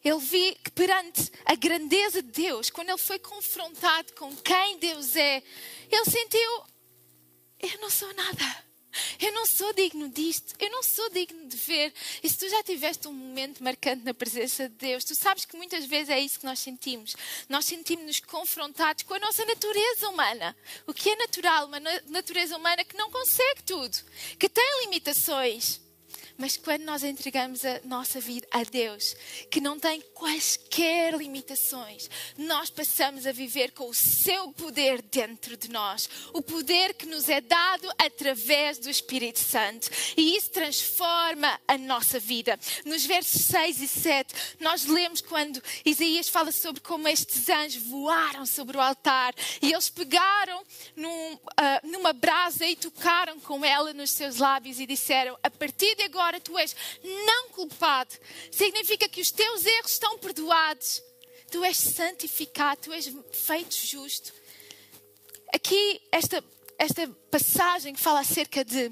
Ele 0.03 0.19
viu 0.19 0.55
que 0.55 0.71
perante 0.71 1.31
a 1.45 1.55
grandeza 1.55 2.21
de 2.21 2.31
Deus, 2.31 2.69
quando 2.69 2.89
ele 2.89 2.97
foi 2.97 3.19
confrontado 3.19 4.13
com 4.13 4.35
quem 4.37 4.77
Deus 4.79 5.15
é, 5.15 5.43
ele 5.91 6.05
sentiu: 6.05 6.65
eu 7.59 7.79
não 7.79 7.89
sou 7.89 8.11
nada. 8.13 8.70
Eu 9.19 9.31
não 9.33 9.45
sou 9.45 9.73
digno 9.73 10.09
disto, 10.09 10.53
eu 10.59 10.69
não 10.69 10.83
sou 10.83 11.09
digno 11.09 11.47
de 11.47 11.57
ver. 11.57 11.93
E 12.21 12.29
se 12.29 12.37
tu 12.37 12.49
já 12.49 12.63
tiveste 12.63 13.07
um 13.07 13.13
momento 13.13 13.63
marcante 13.63 14.03
na 14.03 14.13
presença 14.13 14.67
de 14.67 14.75
Deus, 14.75 15.03
tu 15.03 15.15
sabes 15.15 15.45
que 15.45 15.55
muitas 15.55 15.85
vezes 15.85 16.09
é 16.09 16.19
isso 16.19 16.39
que 16.39 16.45
nós 16.45 16.59
sentimos. 16.59 17.15
Nós 17.47 17.65
sentimos-nos 17.65 18.19
confrontados 18.19 19.03
com 19.03 19.13
a 19.13 19.19
nossa 19.19 19.45
natureza 19.45 20.09
humana. 20.09 20.55
O 20.87 20.93
que 20.93 21.09
é 21.09 21.15
natural, 21.15 21.67
uma 21.67 21.79
natureza 22.07 22.57
humana 22.57 22.83
que 22.83 22.97
não 22.97 23.09
consegue 23.09 23.63
tudo, 23.63 23.97
que 24.37 24.49
tem 24.49 24.81
limitações. 24.83 25.79
Mas 26.41 26.57
quando 26.57 26.81
nós 26.81 27.03
entregamos 27.03 27.63
a 27.63 27.79
nossa 27.83 28.19
vida 28.19 28.47
a 28.49 28.63
Deus, 28.63 29.15
que 29.51 29.61
não 29.61 29.79
tem 29.79 30.01
quaisquer 30.15 31.13
limitações, 31.13 32.09
nós 32.35 32.67
passamos 32.67 33.27
a 33.27 33.31
viver 33.31 33.73
com 33.73 33.87
o 33.87 33.93
seu 33.93 34.51
poder 34.53 35.03
dentro 35.03 35.55
de 35.55 35.69
nós, 35.69 36.09
o 36.33 36.41
poder 36.41 36.95
que 36.95 37.05
nos 37.05 37.29
é 37.29 37.41
dado 37.41 37.87
através 37.95 38.79
do 38.79 38.89
Espírito 38.89 39.37
Santo. 39.37 39.87
E 40.17 40.35
isso 40.35 40.49
transforma 40.49 41.61
a 41.67 41.77
nossa 41.77 42.19
vida. 42.19 42.59
Nos 42.85 43.05
versos 43.05 43.43
6 43.43 43.79
e 43.79 43.87
7, 43.87 44.33
nós 44.59 44.85
lemos 44.85 45.21
quando 45.21 45.61
Isaías 45.85 46.27
fala 46.27 46.51
sobre 46.51 46.81
como 46.81 47.07
estes 47.07 47.49
anjos 47.49 47.83
voaram 47.83 48.47
sobre 48.47 48.77
o 48.77 48.81
altar 48.81 49.35
e 49.61 49.71
eles 49.71 49.91
pegaram 49.91 50.63
num, 50.95 51.33
uh, 51.35 51.39
numa 51.83 52.13
brasa 52.13 52.65
e 52.65 52.75
tocaram 52.75 53.39
com 53.41 53.63
ela 53.63 53.93
nos 53.93 54.09
seus 54.09 54.37
lábios 54.37 54.79
e 54.79 54.87
disseram: 54.87 55.37
A 55.43 55.49
partir 55.51 55.95
de 55.95 56.01
agora 56.01 56.30
agora 56.31 56.39
tu 56.39 56.57
és 56.57 56.75
não 57.03 57.49
culpado. 57.49 58.15
Significa 58.51 59.09
que 59.09 59.21
os 59.21 59.31
teus 59.31 59.65
erros 59.65 59.91
estão 59.91 60.17
perdoados. 60.17 61.03
Tu 61.51 61.63
és 61.65 61.77
santificado, 61.77 62.81
tu 62.81 62.93
és 62.93 63.11
feito 63.33 63.75
justo. 63.75 64.33
Aqui, 65.53 66.01
esta, 66.11 66.43
esta 66.77 67.07
passagem 67.29 67.93
que 67.93 67.99
fala 67.99 68.21
acerca 68.21 68.63
de, 68.63 68.91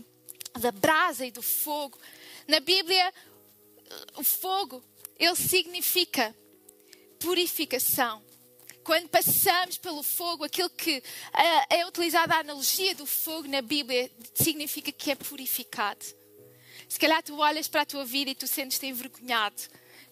da 0.60 0.72
brasa 0.72 1.26
e 1.26 1.32
do 1.32 1.42
fogo. 1.42 1.98
Na 2.48 2.60
Bíblia, 2.60 3.14
o 4.18 4.24
fogo, 4.24 4.84
ele 5.18 5.36
significa 5.36 6.36
purificação 7.20 8.22
quando 8.84 9.08
passamos 9.10 9.78
pelo 9.78 10.02
fogo, 10.02 10.44
aquilo 10.44 10.70
que 10.70 11.04
é 11.70 11.86
utilizado 11.86 12.34
a 12.34 12.40
analogia 12.40 12.96
do 12.96 13.06
fogo 13.06 13.48
na 13.48 13.62
Bíblia 13.62 14.10
significa 14.34 14.92
que 14.92 15.12
é 15.12 15.16
purificado. 15.16 16.19
Se 16.90 17.00
calhar 17.00 17.22
tu 17.22 17.38
olhas 17.38 17.68
para 17.68 17.84
a 17.84 17.86
tua 17.86 18.04
vida 18.04 18.32
e 18.32 18.36
tu 18.36 18.48
sentes-te 18.48 18.88
envergonhado 18.88 19.62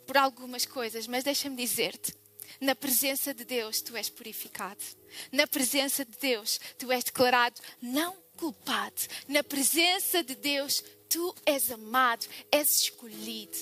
por 0.05 0.15
algumas 0.15 0.63
coisas, 0.63 1.07
mas 1.07 1.24
deixa-me 1.24 1.55
dizer-te: 1.55 2.15
na 2.62 2.75
presença 2.75 3.34
de 3.34 3.43
Deus 3.43 3.81
tu 3.81 3.98
és 3.98 4.10
purificado. 4.10 4.84
Na 5.31 5.48
presença 5.48 6.05
de 6.05 6.15
Deus 6.17 6.60
tu 6.77 6.91
és 6.91 7.03
declarado 7.03 7.60
não 7.81 8.15
culpado. 8.38 9.01
Na 9.27 9.43
presença 9.43 10.24
de 10.24 10.36
Deus 10.36 10.84
tu 11.10 11.36
és 11.46 11.72
amado, 11.72 12.27
és 12.51 12.81
escolhido. 12.81 13.57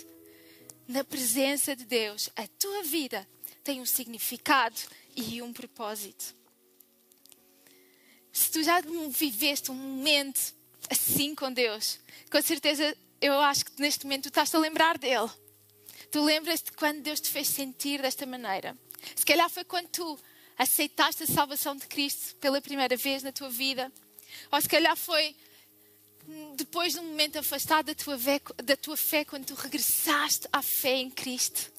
Na 0.86 1.04
presença 1.04 1.74
de 1.74 1.86
Deus 1.86 2.30
a 2.36 2.46
tua 2.48 2.84
vida 2.84 3.28
tem 3.64 3.80
um 3.80 3.86
significado 3.86 4.80
e 5.16 5.42
um 5.42 5.54
propósito. 5.54 6.36
Se 8.32 8.52
tu 8.52 8.62
já 8.62 8.82
viveste 9.10 9.72
um 9.72 9.76
momento 9.76 10.54
assim 10.90 11.34
com 11.34 11.52
Deus, 11.52 11.98
com 12.30 12.42
certeza 12.42 12.96
eu 13.22 13.34
acho 13.40 13.66
que 13.66 13.82
neste 13.82 14.06
momento 14.06 14.24
tu 14.24 14.30
estás 14.30 14.54
a 14.54 14.60
lembrar 14.60 14.98
dele. 14.98 15.30
Tu 16.12 16.24
lembras-te 16.24 16.72
quando 16.74 17.02
Deus 17.02 17.20
te 17.20 17.30
fez 17.30 17.48
sentir 17.48 18.02
desta 18.02 18.26
maneira. 18.26 18.78
Se 19.16 19.26
calhar 19.26 19.50
foi 19.50 19.64
quando 19.64 19.88
tu 19.90 20.20
aceitaste 20.58 21.24
a 21.24 21.28
salvação 21.28 21.76
de 21.76 21.88
Cristo 21.88 22.36
pela 22.38 22.62
primeira 22.62 22.96
vez 22.96 23.24
na 23.24 23.32
tua 23.32 23.50
vida. 23.50 23.92
Ou 24.52 24.62
se 24.62 24.70
calhar 24.70 24.96
foi 24.96 25.36
depois 26.56 26.94
de 26.94 27.00
um 27.00 27.04
momento 27.04 27.38
afastado 27.38 27.88
da 27.88 27.96
tua, 27.96 28.18
fé, 28.18 28.42
da 28.64 28.76
tua 28.76 28.98
fé, 28.98 29.24
quando 29.24 29.46
tu 29.46 29.56
regressaste 29.56 30.48
à 30.52 30.62
fé 30.62 30.96
em 30.98 31.10
Cristo. 31.10 31.72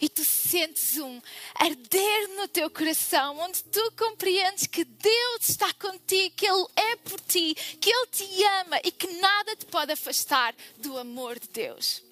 E 0.00 0.08
tu 0.08 0.24
sentes 0.24 0.98
um 0.98 1.20
arder 1.54 2.28
no 2.36 2.48
teu 2.48 2.68
coração, 2.68 3.38
onde 3.38 3.62
tu 3.64 3.92
compreendes 3.92 4.66
que 4.66 4.84
Deus 4.84 5.48
está 5.48 5.72
contigo, 5.74 6.34
que 6.34 6.46
Ele 6.46 6.66
é 6.74 6.96
por 6.96 7.20
ti, 7.20 7.54
que 7.80 7.90
Ele 7.90 8.06
te 8.08 8.44
ama 8.60 8.80
e 8.82 8.90
que 8.90 9.06
nada 9.20 9.56
te 9.56 9.66
pode 9.66 9.92
afastar 9.92 10.54
do 10.78 10.98
amor 10.98 11.38
de 11.38 11.48
Deus. 11.48 12.02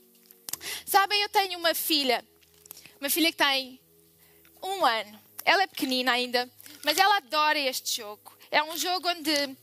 Sabem, 0.87 1.20
eu 1.23 1.28
tenho 1.28 1.59
uma 1.59 1.75
filha, 1.75 2.25
uma 3.00 3.11
filha 3.11 3.32
que 3.32 3.38
tem 3.38 3.80
um 4.62 4.85
ano. 4.85 5.20
Ela 5.44 5.62
é 5.62 5.66
pequenina 5.66 6.12
ainda, 6.12 6.49
mas 6.85 6.99
ela 6.99 7.16
adora 7.16 7.59
este 7.59 7.97
jogo. 7.97 8.38
É 8.50 8.62
um 8.62 8.76
jogo 8.76 9.09
onde 9.09 9.56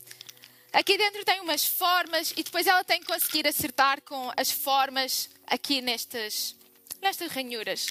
Aqui 0.78 0.96
dentro 0.96 1.24
tem 1.24 1.40
umas 1.40 1.64
formas 1.64 2.32
e 2.36 2.44
depois 2.44 2.64
ela 2.64 2.84
tem 2.84 3.00
que 3.00 3.06
conseguir 3.06 3.44
acertar 3.48 4.00
com 4.02 4.30
as 4.36 4.48
formas 4.48 5.28
aqui 5.44 5.80
nestas, 5.80 6.54
nestas 7.02 7.32
ranhuras. 7.32 7.88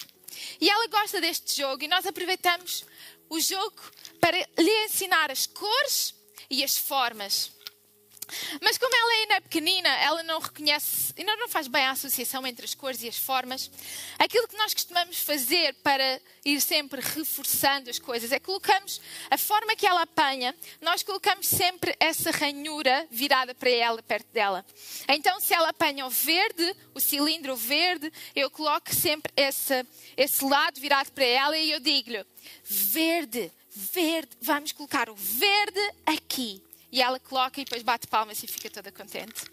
E 0.61 0.69
ela 0.69 0.87
gosta 0.87 1.19
deste 1.19 1.57
jogo 1.57 1.83
e 1.83 1.87
nós 1.89 2.05
aproveitamos 2.05 2.85
o 3.29 3.41
jogo 3.41 3.75
para 4.21 4.37
lhe 4.57 4.85
ensinar 4.85 5.29
as 5.29 5.45
cores 5.45 6.15
e 6.49 6.63
as 6.63 6.77
formas. 6.77 7.51
Mas 8.61 8.77
como 8.77 8.93
ela 8.93 9.11
ainda 9.13 9.33
é 9.35 9.39
pequenina, 9.39 9.89
ela 9.99 10.23
não 10.23 10.39
reconhece, 10.39 11.13
e 11.17 11.23
não 11.23 11.47
faz 11.47 11.67
bem 11.67 11.85
a 11.85 11.91
associação 11.91 12.45
entre 12.45 12.65
as 12.65 12.73
cores 12.73 13.01
e 13.01 13.07
as 13.07 13.17
formas. 13.17 13.71
Aquilo 14.19 14.47
que 14.47 14.57
nós 14.57 14.73
costumamos 14.73 15.17
fazer 15.19 15.73
para 15.75 16.21
ir 16.43 16.59
sempre 16.61 17.01
reforçando 17.01 17.89
as 17.89 17.99
coisas 17.99 18.31
é 18.31 18.39
colocamos 18.39 18.99
a 19.29 19.37
forma 19.37 19.75
que 19.75 19.85
ela 19.85 20.01
apanha, 20.01 20.55
nós 20.81 21.03
colocamos 21.03 21.47
sempre 21.47 21.95
essa 21.99 22.31
ranhura 22.31 23.07
virada 23.09 23.55
para 23.55 23.69
ela, 23.69 24.01
perto 24.03 24.27
dela. 24.31 24.65
Então, 25.07 25.39
se 25.39 25.53
ela 25.53 25.69
apanha 25.69 26.05
o 26.05 26.09
verde, 26.09 26.75
o 26.93 26.99
cilindro 26.99 27.55
verde, 27.55 28.11
eu 28.35 28.49
coloco 28.49 28.93
sempre 28.93 29.31
esse, 29.35 29.85
esse 30.15 30.43
lado 30.43 30.79
virado 30.79 31.11
para 31.11 31.25
ela 31.25 31.57
e 31.57 31.71
eu 31.71 31.79
digo-lhe: 31.79 32.25
verde, 32.63 33.51
verde, 33.69 34.29
vamos 34.41 34.71
colocar 34.71 35.09
o 35.09 35.15
verde 35.15 35.81
aqui. 36.05 36.66
E 36.91 37.01
ela 37.01 37.19
coloca 37.19 37.59
e 37.59 37.65
depois 37.65 37.83
bate 37.83 38.07
palmas 38.07 38.41
e 38.41 38.47
fica 38.47 38.69
toda 38.69 38.91
contente. 38.91 39.43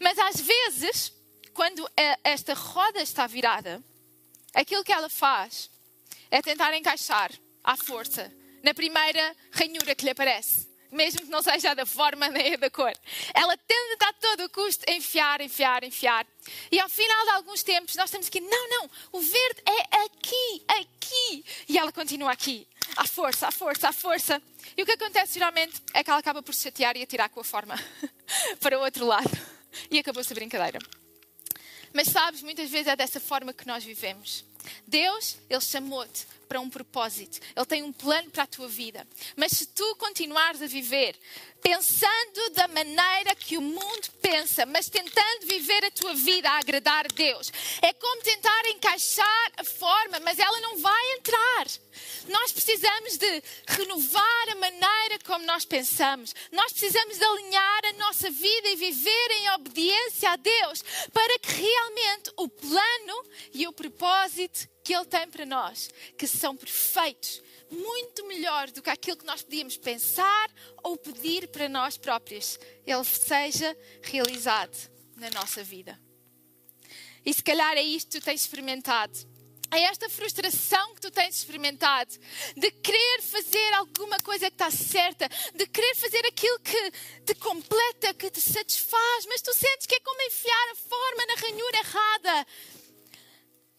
Mas 0.00 0.18
às 0.18 0.40
vezes, 0.40 1.12
quando 1.54 1.88
esta 2.24 2.54
roda 2.54 3.00
está 3.00 3.26
virada, 3.26 3.82
aquilo 4.54 4.84
que 4.84 4.92
ela 4.92 5.08
faz 5.08 5.70
é 6.30 6.42
tentar 6.42 6.76
encaixar 6.76 7.30
à 7.62 7.76
força 7.76 8.32
na 8.62 8.74
primeira 8.74 9.36
ranhura 9.52 9.94
que 9.94 10.04
lhe 10.04 10.10
aparece. 10.10 10.68
Mesmo 10.90 11.20
que 11.20 11.30
não 11.30 11.42
seja 11.42 11.74
da 11.74 11.84
forma 11.84 12.28
nem 12.28 12.56
da 12.56 12.70
cor. 12.70 12.92
Ela 13.34 13.56
tenta 13.56 14.08
a 14.08 14.12
todo 14.14 14.44
o 14.44 14.50
custo 14.50 14.84
enfiar, 14.88 15.40
enfiar, 15.40 15.82
enfiar. 15.84 16.26
E 16.70 16.78
ao 16.80 16.88
final 16.88 17.24
de 17.24 17.30
alguns 17.30 17.62
tempos 17.62 17.96
nós 17.96 18.10
temos 18.10 18.28
que, 18.28 18.40
não, 18.40 18.68
não, 18.68 18.90
o 19.12 19.20
verde 19.20 19.62
é 19.66 20.04
aqui, 20.04 20.64
aqui. 20.68 21.44
E 21.68 21.76
ela 21.76 21.92
continua 21.92 22.32
aqui, 22.32 22.66
à 22.96 23.06
força, 23.06 23.48
à 23.48 23.50
força, 23.50 23.88
à 23.88 23.92
força. 23.92 24.42
E 24.76 24.82
o 24.82 24.86
que 24.86 24.92
acontece 24.92 25.34
geralmente 25.34 25.82
é 25.94 26.04
que 26.04 26.10
ela 26.10 26.18
acaba 26.18 26.42
por 26.42 26.54
se 26.54 26.64
chatear 26.64 26.96
e 26.96 27.02
atirar 27.02 27.28
com 27.28 27.40
a 27.40 27.44
forma 27.44 27.74
para 28.60 28.78
o 28.78 28.82
outro 28.82 29.06
lado. 29.06 29.30
E 29.90 29.98
acabou-se 29.98 30.32
a 30.32 30.34
brincadeira. 30.34 30.78
Mas 31.92 32.08
sabes, 32.08 32.42
muitas 32.42 32.70
vezes 32.70 32.86
é 32.86 32.96
dessa 32.96 33.18
forma 33.18 33.52
que 33.52 33.66
nós 33.66 33.82
vivemos. 33.84 34.44
Deus, 34.86 35.36
Ele 35.48 35.60
chamou-te 35.60 36.26
para 36.48 36.60
um 36.60 36.70
propósito. 36.70 37.40
Ele 37.54 37.66
tem 37.66 37.82
um 37.82 37.92
plano 37.92 38.30
para 38.30 38.44
a 38.44 38.46
tua 38.46 38.68
vida. 38.68 39.06
Mas 39.36 39.52
se 39.52 39.66
tu 39.66 39.96
continuares 39.96 40.62
a 40.62 40.66
viver 40.66 41.16
pensando 41.66 42.50
da 42.50 42.68
maneira 42.68 43.34
que 43.34 43.58
o 43.58 43.60
mundo 43.60 44.08
pensa, 44.22 44.64
mas 44.66 44.88
tentando 44.88 45.46
viver 45.46 45.84
a 45.84 45.90
tua 45.90 46.14
vida 46.14 46.48
a 46.48 46.58
agradar 46.58 47.06
a 47.06 47.14
Deus, 47.14 47.52
é 47.82 47.92
como 47.92 48.22
tentar 48.22 48.66
encaixar 48.68 49.52
a 49.56 49.64
forma, 49.64 50.20
mas 50.20 50.38
ela 50.38 50.60
não 50.60 50.78
vai 50.78 51.12
entrar. 51.14 51.66
Nós 52.28 52.52
precisamos 52.52 53.18
de 53.18 53.42
renovar 53.66 54.48
a 54.50 54.54
maneira 54.54 55.18
como 55.24 55.44
nós 55.44 55.64
pensamos. 55.64 56.34
Nós 56.52 56.72
precisamos 56.72 57.18
de 57.18 57.24
alinhar 57.24 57.86
a 57.86 57.92
nossa 57.94 58.30
vida 58.30 58.68
e 58.68 58.76
viver 58.76 59.30
em 59.32 59.50
obediência 59.50 60.30
a 60.30 60.36
Deus 60.36 60.84
para 61.12 61.38
que 61.40 61.52
realmente 61.52 62.30
o 62.36 62.48
plano 62.48 63.26
e 63.52 63.66
o 63.66 63.72
propósito 63.72 64.68
que 64.86 64.94
Ele 64.94 65.04
tem 65.04 65.28
para 65.28 65.44
nós, 65.44 65.90
que 66.16 66.28
são 66.28 66.56
perfeitos, 66.56 67.42
muito 67.68 68.24
melhor 68.28 68.70
do 68.70 68.80
que 68.80 68.88
aquilo 68.88 69.16
que 69.16 69.26
nós 69.26 69.42
podíamos 69.42 69.76
pensar 69.76 70.48
ou 70.84 70.96
pedir 70.96 71.48
para 71.48 71.68
nós 71.68 71.96
próprios, 71.96 72.56
Ele 72.86 73.02
seja 73.02 73.76
realizado 74.00 74.76
na 75.16 75.28
nossa 75.30 75.64
vida. 75.64 76.00
E 77.24 77.34
se 77.34 77.42
calhar 77.42 77.76
é 77.76 77.82
isto 77.82 78.12
que 78.12 78.20
tu 78.20 78.24
tens 78.24 78.42
experimentado. 78.42 79.12
É 79.72 79.80
esta 79.80 80.08
frustração 80.08 80.94
que 80.94 81.00
tu 81.00 81.10
tens 81.10 81.34
experimentado 81.34 82.14
de 82.56 82.70
querer 82.70 83.22
fazer 83.22 83.72
alguma 83.74 84.16
coisa 84.18 84.48
que 84.48 84.54
está 84.54 84.70
certa, 84.70 85.28
de 85.52 85.66
querer 85.66 85.96
fazer 85.96 86.24
aquilo 86.26 86.60
que 86.60 86.92
te 87.24 87.34
completa, 87.34 88.14
que 88.14 88.30
te 88.30 88.40
satisfaz, 88.40 89.26
mas 89.26 89.42
tu 89.42 89.52
sentes 89.52 89.86
que 89.88 89.96
é 89.96 90.00
como 90.00 90.22
enfiar 90.22 90.68
a 90.70 90.76
forma 90.76 91.26
na 91.26 91.34
ranhura 91.34 91.78
errada 91.78 92.46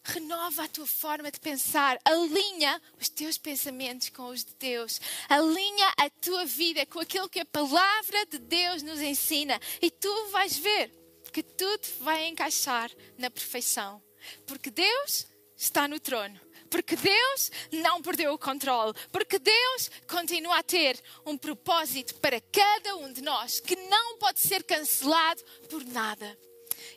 renova 0.07 0.63
a 0.63 0.67
tua 0.67 0.87
forma 0.87 1.31
de 1.31 1.39
pensar, 1.39 1.99
alinha 2.05 2.81
os 2.99 3.09
teus 3.09 3.37
pensamentos 3.37 4.09
com 4.09 4.27
os 4.27 4.43
de 4.43 4.53
Deus, 4.55 4.99
alinha 5.27 5.93
a 5.97 6.09
tua 6.09 6.45
vida 6.45 6.85
com 6.85 6.99
aquilo 6.99 7.29
que 7.29 7.39
a 7.39 7.45
palavra 7.45 8.25
de 8.25 8.39
Deus 8.39 8.81
nos 8.81 8.99
ensina 8.99 9.59
e 9.81 9.91
tu 9.91 10.27
vais 10.29 10.57
ver 10.57 10.91
que 11.31 11.43
tudo 11.43 11.87
vai 11.99 12.27
encaixar 12.27 12.89
na 13.17 13.29
perfeição, 13.29 14.01
porque 14.45 14.71
Deus 14.71 15.27
está 15.55 15.87
no 15.87 15.99
trono. 15.99 16.39
Porque 16.69 16.97
Deus 16.97 17.51
não 17.71 18.01
perdeu 18.01 18.33
o 18.33 18.37
controle. 18.37 18.93
Porque 19.09 19.39
Deus 19.39 19.89
continua 20.05 20.59
a 20.59 20.63
ter 20.63 21.01
um 21.25 21.37
propósito 21.37 22.15
para 22.15 22.41
cada 22.41 22.97
um 22.97 23.11
de 23.11 23.21
nós 23.21 23.61
que 23.61 23.75
não 23.75 24.17
pode 24.17 24.39
ser 24.41 24.63
cancelado 24.63 25.41
por 25.69 25.85
nada. 25.85 26.37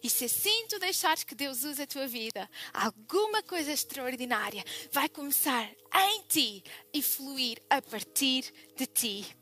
E 0.02 0.10
se 0.10 0.24
assim 0.24 0.66
tu 0.68 0.78
deixares 0.78 1.24
que 1.24 1.34
Deus 1.34 1.64
use 1.64 1.82
a 1.82 1.86
tua 1.86 2.06
vida, 2.06 2.48
alguma 2.72 3.42
coisa 3.42 3.72
extraordinária 3.72 4.64
vai 4.90 5.08
começar 5.08 5.70
em 5.94 6.22
ti 6.22 6.64
e 6.92 7.02
fluir 7.02 7.60
a 7.68 7.80
partir 7.82 8.52
de 8.76 8.86
ti. 8.86 9.36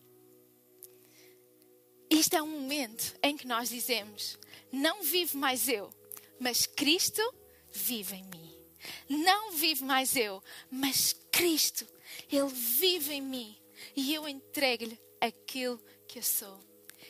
Isto 2.10 2.36
é 2.36 2.42
um 2.42 2.48
momento 2.48 3.14
em 3.22 3.36
que 3.36 3.46
nós 3.46 3.68
dizemos: 3.68 4.38
não 4.72 5.02
vivo 5.02 5.38
mais 5.38 5.68
eu, 5.68 5.90
mas 6.40 6.66
Cristo 6.66 7.22
vive 7.70 8.16
em 8.16 8.24
mim. 8.24 8.48
Não 9.08 9.52
vive 9.52 9.84
mais 9.84 10.16
eu, 10.16 10.42
mas 10.70 11.14
Cristo, 11.30 11.86
Ele 12.30 12.48
vive 12.48 13.14
em 13.14 13.20
mim 13.20 13.58
e 13.94 14.14
eu 14.14 14.26
entrego-lhe 14.26 14.98
aquilo 15.20 15.78
que 16.06 16.18
eu 16.18 16.22
sou 16.22 16.68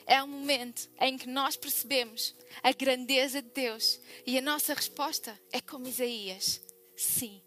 é 0.08 0.22
um 0.22 0.26
momento 0.26 0.90
em 0.98 1.18
que 1.18 1.28
nós 1.28 1.54
percebemos 1.54 2.34
a 2.62 2.72
grandeza 2.72 3.42
de 3.42 3.50
Deus 3.50 4.00
e 4.26 4.38
a 4.38 4.42
nossa 4.42 4.74
resposta 4.74 5.38
é 5.52 5.60
como 5.60 5.88
Isaías: 5.88 6.60
sim, 6.96 7.42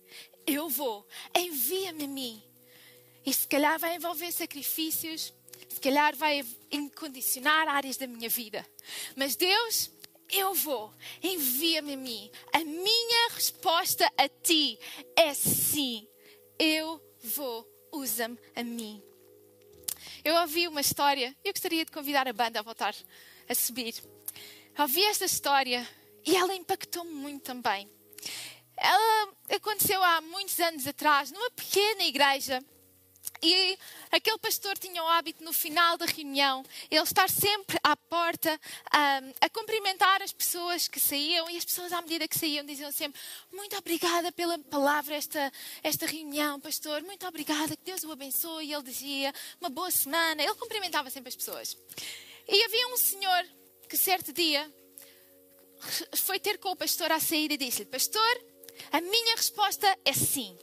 eu 0.46 0.70
vou, 0.70 1.08
envia-me 1.36 2.06
a 2.06 2.08
mim. 2.08 2.44
E 3.26 3.34
se 3.34 3.48
calhar 3.48 3.78
vai 3.80 3.96
envolver 3.96 4.32
sacrifícios, 4.32 5.34
se 5.70 5.80
calhar 5.80 6.16
vai 6.16 6.44
incondicionar 6.72 7.68
áreas 7.68 7.98
da 7.98 8.08
minha 8.08 8.30
vida. 8.30 8.66
Mas 9.16 9.36
Deus, 9.36 9.92
eu 10.30 10.54
vou, 10.56 10.94
envia-me 11.22 11.94
a 11.94 11.98
mim. 11.98 12.32
A 12.54 12.60
minha 12.60 13.30
resposta 13.32 14.12
a 14.18 14.28
ti 14.28 14.80
é 15.16 15.34
sim, 15.34 16.08
eu 16.58 17.02
vou, 17.24 17.68
usa-me 17.92 18.38
a 18.56 18.64
mim. 18.64 19.04
Eu 20.24 20.36
ouvi 20.36 20.68
uma 20.68 20.82
história, 20.82 21.36
eu 21.44 21.52
gostaria 21.52 21.84
de 21.84 21.92
convidar 21.92 22.28
a 22.28 22.34
banda 22.34 22.60
a 22.60 22.64
voltar 22.64 22.96
a 23.48 23.56
subir. 23.56 23.94
Ouvi 24.78 25.04
esta 25.06 25.26
história 25.26 25.88
e 26.26 26.36
ela 26.36 26.54
impactou-me 26.56 27.12
muito 27.12 27.44
também. 27.44 27.90
Ela 28.78 29.34
aconteceu 29.50 30.04
há 30.04 30.22
muitos 30.22 30.60
anos 30.60 30.88
atrás, 30.88 31.32
numa 31.32 31.52
pequena 31.52 32.04
igreja 32.04 32.64
e 33.44 33.78
aquele 34.12 34.38
pastor 34.38 34.78
tinha 34.78 35.04
o 35.04 35.08
hábito, 35.08 35.44
no 35.44 35.52
final 35.52 35.98
da 35.98 36.06
reunião, 36.06 36.64
ele 36.92 37.02
estar 37.02 37.28
sempre 37.28 37.78
à 37.84 37.96
porta 37.96 38.60
um, 38.94 39.34
a 39.42 39.50
cumprimentar 39.50 40.22
as 40.22 40.32
pessoas 40.32 40.88
que 40.88 41.00
saíam. 41.00 41.50
E 41.50 41.58
as 41.58 41.66
pessoas, 41.66 41.92
à 41.92 42.02
medida 42.02 42.28
que 42.28 42.38
saíam, 42.38 42.64
diziam 42.64 42.92
sempre: 42.92 43.20
Muito 43.52 43.76
obrigada 43.76 44.32
pela 44.32 44.60
palavra, 44.60 45.16
esta, 45.16 45.52
esta 45.82 46.06
reunião, 46.06 46.60
pastor. 46.60 47.02
Muito 47.02 47.26
obrigada, 47.28 47.76
que 47.76 47.84
Deus 47.84 48.04
o 48.04 48.12
abençoe. 48.12 48.68
E 48.68 48.74
ele 48.74 48.84
dizia: 48.84 49.34
Uma 49.60 49.70
boa 49.70 49.90
semana. 49.90 50.42
Ele 50.42 50.56
cumprimentava 50.56 51.10
sempre 51.10 51.30
as 51.30 51.36
pessoas. 51.36 51.76
E 52.48 52.64
havia 52.64 52.88
um 52.90 52.98
senhor 52.98 53.46
que, 53.92 53.98
certo 53.98 54.32
dia, 54.32 54.74
foi 56.16 56.40
ter 56.40 56.58
com 56.60 56.70
o 56.70 56.76
pastor 56.78 57.12
à 57.12 57.20
saída 57.20 57.56
e 57.56 57.58
disse-lhe: 57.58 57.90
Pastor, 57.90 58.42
a 58.90 59.02
minha 59.02 59.36
resposta 59.36 59.86
é 60.06 60.14
sim. 60.14 60.58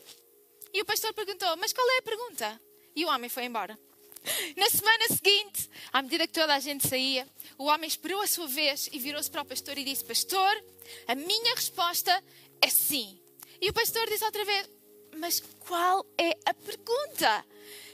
E 0.72 0.80
o 0.80 0.84
pastor 0.86 1.12
perguntou: 1.12 1.54
Mas 1.58 1.74
qual 1.74 1.86
é 1.90 1.98
a 1.98 2.02
pergunta? 2.02 2.58
E 2.96 3.04
o 3.04 3.08
homem 3.08 3.28
foi 3.28 3.44
embora. 3.44 3.78
Na 4.56 4.70
semana 4.70 5.08
seguinte, 5.08 5.68
à 5.92 6.00
medida 6.00 6.26
que 6.26 6.32
toda 6.32 6.54
a 6.54 6.58
gente 6.58 6.88
saía, 6.88 7.28
o 7.58 7.64
homem 7.64 7.86
esperou 7.86 8.22
a 8.22 8.26
sua 8.26 8.46
vez 8.46 8.88
e 8.92 8.98
virou-se 8.98 9.30
para 9.30 9.42
o 9.42 9.44
pastor 9.44 9.76
e 9.76 9.84
disse: 9.84 10.06
Pastor, 10.06 10.64
a 11.06 11.14
minha 11.14 11.54
resposta 11.54 12.24
é 12.62 12.70
sim. 12.70 13.20
E 13.60 13.68
o 13.68 13.74
pastor 13.74 14.08
disse 14.08 14.24
outra 14.24 14.44
vez: 14.46 14.70
Mas 15.18 15.40
qual 15.58 16.06
é 16.16 16.30
a 16.46 16.54
pergunta? 16.54 17.44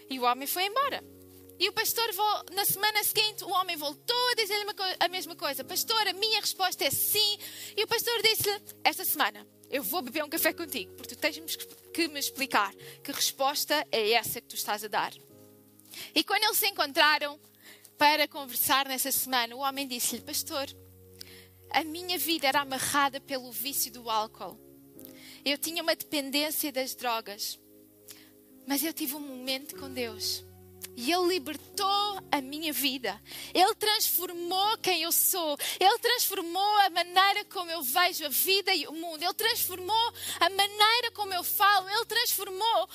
E 0.08 0.16
o 0.20 0.22
homem 0.22 0.46
foi 0.46 0.66
embora. 0.66 1.13
E 1.64 1.68
o 1.70 1.72
pastor, 1.72 2.06
na 2.52 2.66
semana 2.66 3.02
seguinte, 3.02 3.42
o 3.42 3.48
homem 3.48 3.74
voltou 3.74 4.28
a 4.32 4.34
dizer-lhe 4.34 4.66
a 5.00 5.08
mesma 5.08 5.34
coisa: 5.34 5.64
Pastor, 5.64 6.06
a 6.06 6.12
minha 6.12 6.38
resposta 6.38 6.84
é 6.84 6.90
sim. 6.90 7.38
E 7.74 7.82
o 7.82 7.86
pastor 7.86 8.20
disse-lhe: 8.20 8.62
Esta 8.84 9.02
semana 9.02 9.48
eu 9.70 9.82
vou 9.82 10.02
beber 10.02 10.22
um 10.22 10.28
café 10.28 10.52
contigo, 10.52 10.92
porque 10.92 11.14
tu 11.14 11.18
tens 11.18 11.56
que 11.94 12.06
me 12.08 12.20
explicar 12.20 12.70
que 13.02 13.10
resposta 13.10 13.82
é 13.90 14.10
essa 14.10 14.42
que 14.42 14.48
tu 14.48 14.56
estás 14.56 14.84
a 14.84 14.88
dar. 14.88 15.14
E 16.14 16.22
quando 16.22 16.44
eles 16.44 16.58
se 16.58 16.66
encontraram 16.66 17.40
para 17.96 18.28
conversar 18.28 18.86
nessa 18.86 19.10
semana, 19.10 19.56
o 19.56 19.60
homem 19.60 19.88
disse-lhe: 19.88 20.20
Pastor, 20.20 20.66
a 21.70 21.82
minha 21.82 22.18
vida 22.18 22.46
era 22.46 22.60
amarrada 22.60 23.22
pelo 23.22 23.50
vício 23.50 23.90
do 23.90 24.10
álcool. 24.10 24.60
Eu 25.42 25.56
tinha 25.56 25.82
uma 25.82 25.96
dependência 25.96 26.70
das 26.70 26.94
drogas. 26.94 27.58
Mas 28.66 28.84
eu 28.84 28.92
tive 28.92 29.14
um 29.14 29.20
momento 29.20 29.78
com 29.78 29.90
Deus. 29.90 30.44
E 30.96 31.12
Ele 31.12 31.34
libertou 31.34 32.20
a 32.30 32.40
minha 32.40 32.72
vida. 32.72 33.20
Ele 33.52 33.74
transformou 33.74 34.78
quem 34.78 35.02
eu 35.02 35.12
sou. 35.12 35.56
Ele 35.78 35.98
transformou 35.98 36.78
a 36.80 36.90
maneira 36.90 37.44
como 37.46 37.70
eu 37.70 37.82
vejo 37.82 38.26
a 38.26 38.28
vida 38.28 38.74
e 38.74 38.86
o 38.86 38.92
mundo. 38.92 39.22
Ele 39.22 39.34
transformou 39.34 40.12
a 40.40 40.48
maneira 40.50 41.10
como 41.12 41.32
eu 41.34 41.42
falo. 41.42 41.88
Ele 41.88 42.04
transformou 42.04 42.88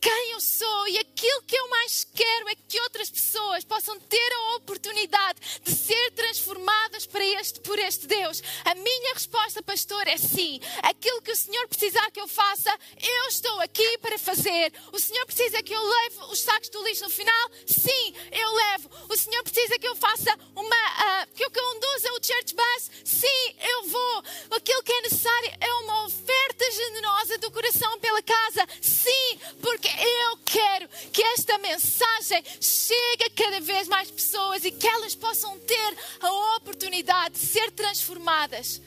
quem 0.00 0.32
eu 0.32 0.40
sou 0.40 0.88
e 0.88 0.98
aquilo 0.98 1.42
que 1.42 1.56
eu 1.56 1.68
mais 1.68 2.06
quero 2.14 2.48
é 2.48 2.54
que 2.54 2.80
outras 2.80 3.10
pessoas 3.10 3.64
possam 3.64 3.98
ter 4.00 4.32
a 4.32 4.56
oportunidade 4.56 5.40
de 5.62 5.72
ser 5.72 6.10
transformadas 6.12 7.06
este, 7.40 7.60
por 7.60 7.78
este 7.78 8.06
Deus. 8.06 8.42
A 8.64 8.74
minha 8.74 9.14
resposta, 9.14 9.62
pastor, 9.62 10.06
é 10.06 10.16
sim. 10.16 10.60
Aquilo 10.82 11.22
que 11.22 11.32
o 11.32 11.36
Senhor 11.36 11.66
precisar 11.68 12.10
que 12.10 12.20
eu 12.20 12.28
faça, 12.28 12.70
eu 13.00 13.28
estou 13.28 13.60
aqui 13.60 13.98
para 13.98 14.18
fazer. 14.18 14.72
O 14.92 14.98
Senhor 14.98 15.24
precisa 15.26 15.62
que 15.62 15.72
eu 15.72 15.82
leve 15.82 16.16
os 16.30 16.40
sacos 16.40 16.68
do 16.68 16.82
lixo 16.84 17.04
no 17.04 17.10
final? 17.10 17.50
Sim, 17.66 18.14
eu 18.32 18.52
levo. 18.52 18.90
O 19.08 19.16
Senhor 19.16 19.42
precisa 19.42 19.78
que 19.78 19.88
eu 19.88 19.96
faça 19.96 20.36
uma. 20.54 20.66
Uh, 20.66 21.34
que 21.34 21.44
eu 21.44 21.50
conduza 21.50 22.12
o 22.12 22.24
church 22.24 22.54
bus? 22.54 22.90
Sim, 23.04 23.56
eu 23.60 23.88
vou. 23.88 24.22
Aquilo 24.56 24.82
que 24.82 24.92
é 24.92 25.00
necessário 25.02 25.52
é 25.60 25.74
uma 25.74 26.06
oferta 26.06 26.70
generosa 26.70 27.38
do 27.38 27.50
coração 27.50 27.98
pela 28.00 28.22
casa? 28.22 28.66
Sim, 28.80 29.38
porque 29.60 29.85
porque 29.86 30.04
eu 30.04 30.36
quero 30.44 30.88
que 31.12 31.22
esta 31.22 31.58
mensagem 31.58 32.42
chegue 32.60 33.24
a 33.24 33.30
cada 33.30 33.60
vez 33.60 33.86
mais 33.86 34.10
pessoas 34.10 34.64
e 34.64 34.70
que 34.70 34.86
elas 34.86 35.14
possam 35.14 35.58
ter 35.60 35.96
a 36.20 36.56
oportunidade 36.56 37.38
de 37.38 37.46
ser 37.46 37.70
transformadas 37.70 38.80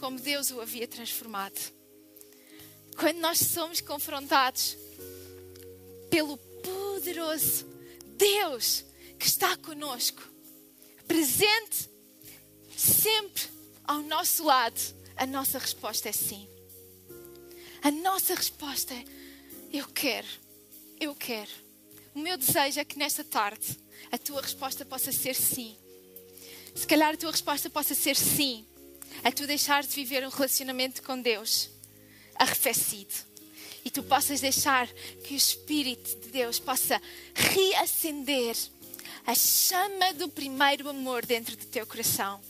como 0.00 0.18
Deus 0.18 0.50
o 0.50 0.60
havia 0.60 0.88
transformado. 0.88 1.58
Quando 2.96 3.18
nós 3.18 3.38
somos 3.38 3.80
confrontados 3.80 4.76
pelo 6.10 6.36
poderoso 6.36 7.66
Deus 8.16 8.84
que 9.18 9.26
está 9.26 9.56
conosco, 9.56 10.22
presente 11.06 11.90
sempre 12.76 13.42
ao 13.84 14.00
nosso 14.02 14.44
lado, 14.44 14.80
a 15.16 15.26
nossa 15.26 15.58
resposta 15.58 16.08
é 16.08 16.12
sim. 16.12 16.48
A 17.82 17.90
nossa 17.90 18.34
resposta 18.34 18.94
é 18.94 19.04
eu 19.72 19.86
quero, 19.86 20.26
eu 21.00 21.14
quero. 21.14 21.50
O 22.14 22.18
meu 22.18 22.36
desejo 22.36 22.80
é 22.80 22.84
que 22.84 22.98
nesta 22.98 23.22
tarde 23.22 23.78
a 24.10 24.18
tua 24.18 24.40
resposta 24.40 24.84
possa 24.84 25.12
ser 25.12 25.34
sim. 25.34 25.76
Se 26.74 26.86
calhar 26.86 27.14
a 27.14 27.16
tua 27.16 27.30
resposta 27.30 27.68
possa 27.68 27.94
ser 27.94 28.16
sim, 28.16 28.66
a 29.22 29.32
tu 29.32 29.46
deixar 29.46 29.82
de 29.82 29.94
viver 29.94 30.26
um 30.26 30.30
relacionamento 30.30 31.02
com 31.02 31.20
Deus 31.20 31.70
arrefecido. 32.34 33.14
E 33.84 33.90
tu 33.90 34.02
possas 34.02 34.40
deixar 34.40 34.88
que 35.24 35.34
o 35.34 35.36
Espírito 35.36 36.16
de 36.20 36.28
Deus 36.28 36.58
possa 36.58 37.00
reacender 37.34 38.56
a 39.26 39.34
chama 39.34 40.12
do 40.14 40.28
primeiro 40.28 40.88
amor 40.88 41.24
dentro 41.26 41.56
do 41.56 41.66
teu 41.66 41.86
coração. 41.86 42.40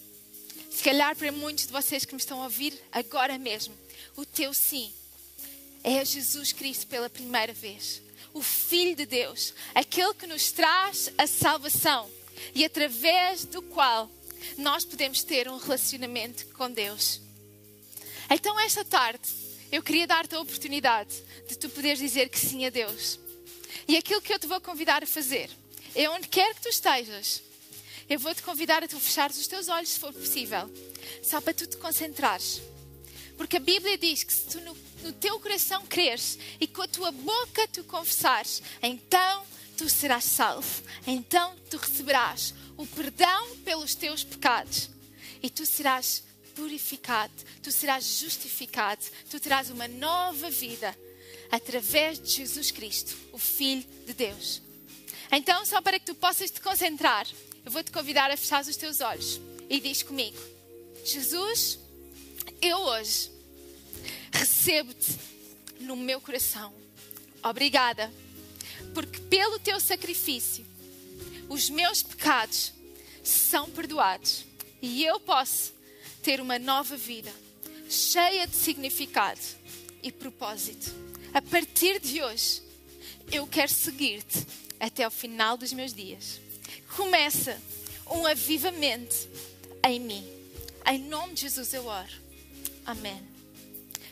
Se 0.70 0.82
calhar 0.82 1.16
para 1.16 1.32
muitos 1.32 1.66
de 1.66 1.72
vocês 1.72 2.04
que 2.04 2.14
me 2.14 2.20
estão 2.20 2.40
a 2.40 2.44
ouvir 2.44 2.78
agora 2.92 3.36
mesmo, 3.38 3.74
o 4.16 4.24
teu 4.24 4.54
sim 4.54 4.92
é 5.96 6.04
Jesus 6.04 6.52
Cristo 6.52 6.86
pela 6.86 7.08
primeira 7.08 7.52
vez. 7.52 8.02
O 8.34 8.42
Filho 8.42 8.94
de 8.94 9.06
Deus, 9.06 9.54
aquele 9.74 10.12
que 10.14 10.26
nos 10.26 10.52
traz 10.52 11.10
a 11.16 11.26
salvação 11.26 12.10
e 12.54 12.64
através 12.64 13.44
do 13.44 13.62
qual 13.62 14.10
nós 14.58 14.84
podemos 14.84 15.22
ter 15.22 15.48
um 15.48 15.56
relacionamento 15.56 16.46
com 16.48 16.70
Deus. 16.70 17.20
Então, 18.30 18.60
esta 18.60 18.84
tarde, 18.84 19.28
eu 19.72 19.82
queria 19.82 20.06
dar-te 20.06 20.34
a 20.34 20.40
oportunidade 20.40 21.22
de 21.48 21.56
tu 21.56 21.70
poderes 21.70 21.98
dizer 21.98 22.28
que 22.28 22.38
sim 22.38 22.66
a 22.66 22.70
Deus. 22.70 23.18
E 23.86 23.96
aquilo 23.96 24.20
que 24.20 24.32
eu 24.32 24.38
te 24.38 24.46
vou 24.46 24.60
convidar 24.60 25.02
a 25.02 25.06
fazer 25.06 25.50
é 25.94 26.08
onde 26.10 26.28
quer 26.28 26.54
que 26.54 26.62
tu 26.62 26.68
estejas, 26.68 27.42
eu 28.08 28.18
vou 28.18 28.34
te 28.34 28.42
convidar 28.42 28.82
a 28.82 28.88
tu 28.88 29.00
fechares 29.00 29.38
os 29.38 29.46
teus 29.46 29.68
olhos, 29.68 29.90
se 29.90 29.98
for 29.98 30.12
possível, 30.12 30.70
só 31.22 31.40
para 31.40 31.54
tu 31.54 31.66
te 31.66 31.76
concentrares. 31.78 32.60
Porque 33.38 33.56
a 33.56 33.60
Bíblia 33.60 33.96
diz 33.96 34.22
que 34.22 34.32
se 34.34 34.46
tu 34.48 34.60
no 34.60 34.76
no 35.02 35.12
teu 35.12 35.38
coração 35.40 35.84
creres 35.86 36.38
e 36.60 36.66
com 36.66 36.82
a 36.82 36.88
tua 36.88 37.10
boca 37.10 37.68
tu 37.68 37.84
confessares, 37.84 38.62
então 38.82 39.44
tu 39.76 39.88
serás 39.88 40.24
salvo. 40.24 40.82
Então 41.06 41.54
tu 41.70 41.76
receberás 41.76 42.54
o 42.76 42.86
perdão 42.86 43.56
pelos 43.58 43.94
teus 43.94 44.24
pecados 44.24 44.90
e 45.42 45.48
tu 45.48 45.64
serás 45.64 46.24
purificado, 46.54 47.32
tu 47.62 47.70
serás 47.70 48.18
justificado, 48.18 49.04
tu 49.30 49.38
terás 49.38 49.70
uma 49.70 49.86
nova 49.86 50.50
vida 50.50 50.96
através 51.50 52.18
de 52.18 52.30
Jesus 52.30 52.70
Cristo, 52.70 53.16
o 53.32 53.38
Filho 53.38 53.86
de 54.04 54.12
Deus. 54.12 54.60
Então, 55.30 55.64
só 55.64 55.80
para 55.80 55.98
que 55.98 56.06
tu 56.06 56.14
possas 56.14 56.50
te 56.50 56.60
concentrar, 56.60 57.26
eu 57.64 57.70
vou 57.70 57.82
te 57.84 57.92
convidar 57.92 58.30
a 58.30 58.36
fechar 58.36 58.62
os 58.62 58.76
teus 58.76 59.00
olhos 59.00 59.40
e 59.70 59.78
diz 59.78 60.02
comigo: 60.02 60.38
Jesus, 61.04 61.78
eu 62.60 62.78
hoje 62.78 63.30
recebo-te 64.32 65.18
no 65.80 65.96
meu 65.96 66.20
coração. 66.20 66.72
Obrigada, 67.42 68.12
porque 68.94 69.20
pelo 69.20 69.58
teu 69.58 69.80
sacrifício 69.80 70.66
os 71.48 71.70
meus 71.70 72.02
pecados 72.02 72.72
são 73.22 73.70
perdoados 73.70 74.44
e 74.82 75.04
eu 75.04 75.18
posso 75.20 75.72
ter 76.22 76.40
uma 76.40 76.58
nova 76.58 76.96
vida 76.96 77.32
cheia 77.88 78.46
de 78.46 78.56
significado 78.56 79.40
e 80.02 80.12
propósito. 80.12 80.92
A 81.32 81.40
partir 81.40 82.00
de 82.00 82.22
hoje, 82.22 82.62
eu 83.30 83.46
quero 83.46 83.72
seguir-te 83.72 84.46
até 84.80 85.06
o 85.06 85.10
final 85.10 85.56
dos 85.56 85.72
meus 85.72 85.92
dias. 85.92 86.40
Começa 86.96 87.60
um 88.10 88.26
avivamento 88.26 89.28
em 89.84 90.00
mim. 90.00 90.26
Em 90.86 90.98
nome 90.98 91.34
de 91.34 91.42
Jesus 91.42 91.72
eu 91.74 91.86
oro. 91.86 92.27
Amém. 92.88 93.22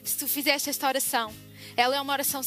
Se 0.05 0.19
tu 0.19 0.29
fizeste 0.29 0.69
esta 0.69 0.87
oração, 0.87 1.33
ela 1.79 1.97
é 1.97 2.01
uma 2.01 2.13
oração 2.13 2.43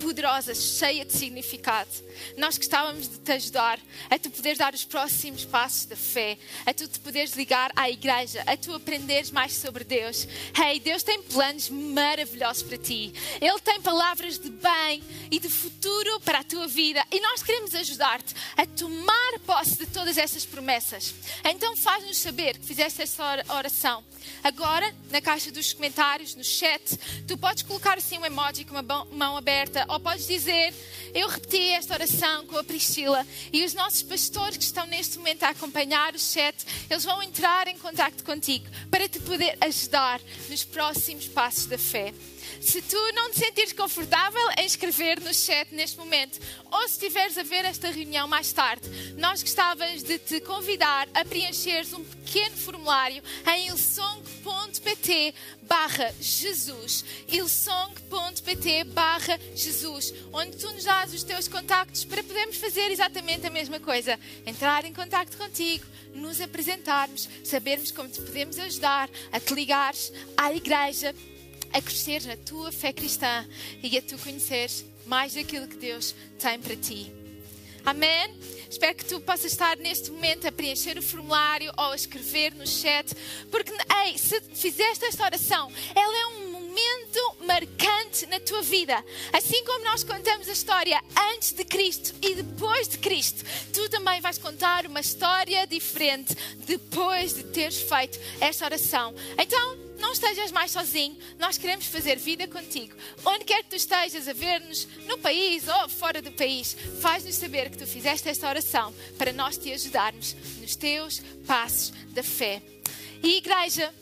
poderosa, 0.00 0.54
cheia 0.54 1.04
de 1.04 1.12
significado. 1.12 1.90
Nós 2.36 2.56
gostávamos 2.56 3.08
de 3.08 3.18
te 3.18 3.32
ajudar 3.32 3.78
a 4.08 4.18
tu 4.18 4.30
poderes 4.30 4.58
dar 4.58 4.74
os 4.74 4.84
próximos 4.84 5.44
passos 5.44 5.84
da 5.84 5.96
fé, 5.96 6.38
a 6.66 6.72
tu 6.74 6.88
te 6.88 6.98
poderes 6.98 7.32
ligar 7.32 7.70
à 7.76 7.88
igreja, 7.90 8.42
a 8.46 8.56
tu 8.56 8.74
aprenderes 8.74 9.30
mais 9.30 9.52
sobre 9.52 9.84
Deus. 9.84 10.26
Hey, 10.56 10.80
Deus 10.80 11.02
tem 11.02 11.22
planos 11.22 11.68
maravilhosos 11.68 12.62
para 12.62 12.78
ti. 12.78 13.12
Ele 13.40 13.60
tem 13.60 13.80
palavras 13.80 14.38
de 14.38 14.50
bem 14.50 15.02
e 15.30 15.38
de 15.38 15.48
futuro 15.48 16.20
para 16.20 16.40
a 16.40 16.44
tua 16.44 16.66
vida 16.66 17.04
e 17.12 17.20
nós 17.20 17.42
queremos 17.42 17.74
ajudar-te 17.74 18.34
a 18.56 18.66
tomar 18.66 19.38
posse 19.46 19.76
de 19.76 19.86
todas 19.86 20.16
essas 20.16 20.44
promessas. 20.44 21.14
Então 21.44 21.76
faz-nos 21.76 22.16
saber 22.16 22.58
que 22.58 22.66
fizeste 22.66 23.02
esta 23.02 23.44
oração. 23.48 24.02
Agora, 24.42 24.94
na 25.10 25.20
caixa 25.20 25.50
dos 25.50 25.72
comentários, 25.72 26.34
no 26.34 26.44
chat, 26.44 26.96
tu 27.26 27.36
podes 27.36 27.62
colocar 27.62 27.98
assim 27.98 28.18
um 28.18 28.24
emoji 28.24 28.64
com 28.64 28.74
uma 28.74 29.04
mão 29.04 29.36
aberta 29.36 29.84
ou 29.90 30.00
podes 30.00 30.26
dizer: 30.26 30.72
Eu 31.12 31.28
repeti 31.28 31.70
esta 31.70 31.94
oração 31.94 32.46
com 32.46 32.56
a 32.56 32.64
Priscila 32.64 33.26
e 33.52 33.64
os 33.64 33.74
nossos 33.74 34.02
pastores 34.02 34.56
que 34.56 34.64
estão 34.64 34.86
neste 34.86 35.18
momento 35.18 35.42
a 35.42 35.50
acompanhar 35.50 36.14
o 36.14 36.18
chat, 36.18 36.56
eles 36.88 37.04
vão 37.04 37.22
entrar 37.22 37.66
em 37.68 37.76
contato 37.78 38.24
contigo 38.24 38.66
para 38.90 39.08
te 39.08 39.18
poder 39.20 39.58
ajudar 39.60 40.20
nos 40.48 40.64
próximos 40.64 41.26
passos 41.26 41.66
da 41.66 41.76
fé. 41.76 42.14
Se 42.60 42.82
tu 42.82 42.98
não 43.14 43.30
te 43.30 43.38
sentires 43.38 43.72
confortável 43.72 44.40
em 44.58 44.66
escrever 44.66 45.20
no 45.20 45.32
chat 45.32 45.72
neste 45.72 45.98
momento, 45.98 46.38
ou 46.70 46.80
se 46.82 46.94
estiveres 46.94 47.38
a 47.38 47.42
ver 47.42 47.64
esta 47.64 47.90
reunião 47.90 48.28
mais 48.28 48.52
tarde, 48.52 48.88
nós 49.16 49.42
gostávamos 49.42 50.02
de 50.02 50.18
te 50.18 50.40
convidar 50.40 51.08
a 51.14 51.24
preencheres 51.24 51.92
um 51.92 52.04
pequeno 52.04 52.56
formulário 52.56 53.22
em 53.54 53.72
ilsong.pt 54.40 55.34
barra 55.62 56.12
Jesus, 56.20 57.04
ilsong.pt 57.28 58.84
barra 58.84 59.38
Jesus, 59.54 60.14
onde 60.32 60.56
tu 60.56 60.72
nos 60.72 60.84
dás 60.84 61.12
os 61.12 61.22
teus 61.22 61.46
contactos 61.46 62.04
para 62.04 62.22
podermos 62.22 62.56
fazer 62.56 62.90
exatamente 62.90 63.46
a 63.46 63.50
mesma 63.50 63.78
coisa, 63.78 64.18
entrar 64.46 64.84
em 64.84 64.92
contacto 64.92 65.36
contigo, 65.36 65.84
nos 66.14 66.40
apresentarmos, 66.40 67.28
sabermos 67.44 67.90
como 67.90 68.08
te 68.08 68.20
podemos 68.22 68.58
ajudar, 68.58 69.10
a 69.30 69.38
te 69.38 69.54
ligares 69.54 70.12
à 70.36 70.52
igreja, 70.52 71.14
a 71.72 71.80
crescer 71.80 72.22
na 72.22 72.36
tua 72.36 72.72
fé 72.72 72.92
cristã 72.92 73.46
e 73.82 73.96
a 73.96 74.02
tu 74.02 74.18
conheceres 74.18 74.84
mais 75.06 75.34
daquilo 75.34 75.68
que 75.68 75.76
Deus 75.76 76.14
tem 76.38 76.58
para 76.58 76.76
ti. 76.76 77.12
Amém? 77.84 78.34
Espero 78.70 78.94
que 78.94 79.04
tu 79.04 79.20
possas 79.20 79.46
estar 79.46 79.76
neste 79.78 80.12
momento 80.12 80.46
a 80.46 80.52
preencher 80.52 80.96
o 80.96 81.02
formulário 81.02 81.72
ou 81.76 81.86
a 81.86 81.96
escrever 81.96 82.54
no 82.54 82.64
chat, 82.64 83.12
porque 83.50 83.72
ei, 84.06 84.16
se 84.16 84.40
fizeste 84.54 85.04
esta 85.06 85.24
oração, 85.24 85.72
ela 85.92 86.16
é 86.16 86.26
um 86.26 86.52
momento 86.52 87.36
marcante 87.44 88.26
na 88.26 88.38
tua 88.38 88.62
vida. 88.62 89.04
Assim 89.32 89.64
como 89.64 89.84
nós 89.84 90.04
contamos 90.04 90.48
a 90.48 90.52
história 90.52 91.02
antes 91.34 91.52
de 91.52 91.64
Cristo 91.64 92.14
e 92.22 92.36
depois 92.36 92.86
de 92.86 92.98
Cristo, 92.98 93.44
tu 93.72 93.88
também 93.88 94.20
vais 94.20 94.38
contar 94.38 94.86
uma 94.86 95.00
história 95.00 95.66
diferente 95.66 96.36
depois 96.58 97.34
de 97.34 97.42
teres 97.42 97.80
feito 97.82 98.20
esta 98.40 98.66
oração. 98.66 99.12
Então, 99.36 99.89
não 100.00 100.12
estejas 100.12 100.50
mais 100.50 100.70
sozinho, 100.70 101.16
nós 101.38 101.56
queremos 101.56 101.86
fazer 101.86 102.16
vida 102.16 102.48
contigo. 102.48 102.94
Onde 103.24 103.44
quer 103.44 103.62
que 103.62 103.70
tu 103.70 103.76
estejas 103.76 104.26
a 104.26 104.32
ver-nos, 104.32 104.88
no 105.06 105.18
país 105.18 105.68
ou 105.68 105.88
fora 105.88 106.20
do 106.20 106.32
país, 106.32 106.76
faz-nos 107.00 107.36
saber 107.36 107.70
que 107.70 107.78
tu 107.78 107.86
fizeste 107.86 108.28
esta 108.28 108.48
oração 108.48 108.92
para 109.16 109.32
nós 109.32 109.56
te 109.56 109.72
ajudarmos 109.72 110.34
nos 110.60 110.74
teus 110.74 111.20
passos 111.46 111.92
da 112.08 112.22
fé. 112.22 112.62
E 113.22 113.36
igreja, 113.36 113.92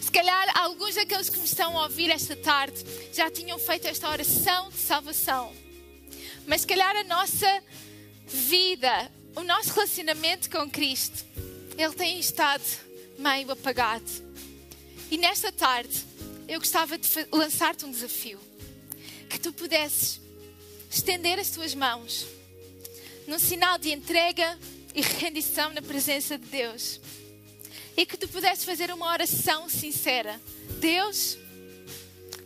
se 0.00 0.10
calhar 0.10 0.58
alguns 0.58 0.94
daqueles 0.94 1.28
que 1.28 1.38
me 1.38 1.44
estão 1.44 1.78
a 1.78 1.84
ouvir 1.84 2.10
esta 2.10 2.34
tarde 2.34 2.84
já 3.12 3.30
tinham 3.30 3.58
feito 3.58 3.86
esta 3.86 4.08
oração 4.10 4.70
de 4.70 4.78
salvação. 4.78 5.54
Mas 6.46 6.62
se 6.62 6.66
calhar 6.66 6.96
a 6.96 7.04
nossa 7.04 7.62
vida, 8.26 9.10
o 9.36 9.42
nosso 9.42 9.72
relacionamento 9.72 10.50
com 10.50 10.68
Cristo, 10.68 11.24
ele 11.76 11.94
tem 11.94 12.18
estado 12.18 12.64
meio 13.18 13.50
apagado. 13.52 14.29
E 15.10 15.18
nesta 15.18 15.50
tarde, 15.50 16.04
eu 16.46 16.60
gostava 16.60 16.96
de 16.96 17.08
lançar-te 17.32 17.84
um 17.84 17.90
desafio. 17.90 18.38
Que 19.28 19.40
tu 19.40 19.52
pudesses 19.52 20.20
estender 20.90 21.38
as 21.38 21.50
tuas 21.50 21.74
mãos 21.74 22.26
num 23.26 23.38
sinal 23.38 23.78
de 23.78 23.90
entrega 23.90 24.58
e 24.94 25.00
rendição 25.00 25.72
na 25.72 25.82
presença 25.82 26.38
de 26.38 26.46
Deus. 26.46 27.00
E 27.96 28.06
que 28.06 28.16
tu 28.16 28.28
pudesses 28.28 28.64
fazer 28.64 28.92
uma 28.92 29.10
oração 29.10 29.68
sincera. 29.68 30.40
Deus, 30.78 31.36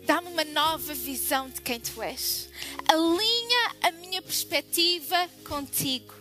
dá-me 0.06 0.28
uma 0.28 0.44
nova 0.44 0.94
visão 0.94 1.50
de 1.50 1.60
quem 1.60 1.78
tu 1.78 2.02
és. 2.02 2.48
Alinha 2.88 3.76
a 3.82 3.90
minha 3.92 4.22
perspectiva 4.22 5.28
contigo. 5.46 6.14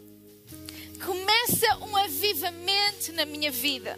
Começa 1.06 1.78
um 1.78 1.96
avivamento 1.96 3.14
na 3.14 3.26
minha 3.26 3.52
vida. 3.52 3.98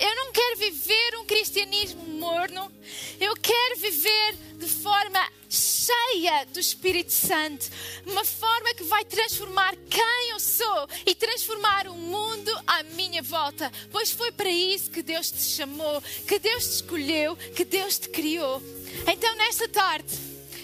Eu 0.00 0.16
não 0.16 0.32
quero 0.32 0.56
viver 0.56 1.18
um 1.18 1.26
cristianismo 1.26 2.02
morno. 2.02 2.72
Eu 3.20 3.36
quero 3.36 3.76
viver 3.76 4.34
de 4.56 4.66
forma 4.66 5.20
cheia 5.46 6.46
do 6.46 6.58
Espírito 6.58 7.12
Santo. 7.12 7.68
Uma 8.06 8.24
forma 8.24 8.72
que 8.74 8.84
vai 8.84 9.04
transformar 9.04 9.76
quem 9.90 10.30
eu 10.30 10.40
sou 10.40 10.88
e 11.04 11.14
transformar 11.14 11.86
o 11.86 11.94
mundo 11.94 12.50
à 12.66 12.82
minha 12.82 13.22
volta. 13.22 13.70
Pois 13.92 14.10
foi 14.10 14.32
para 14.32 14.48
isso 14.48 14.90
que 14.90 15.02
Deus 15.02 15.30
te 15.30 15.42
chamou, 15.42 16.00
que 16.26 16.38
Deus 16.38 16.64
te 16.64 16.74
escolheu, 16.76 17.36
que 17.36 17.64
Deus 17.66 17.98
te 17.98 18.08
criou. 18.08 18.62
Então, 19.06 19.34
nesta 19.36 19.68
tarde, 19.68 20.16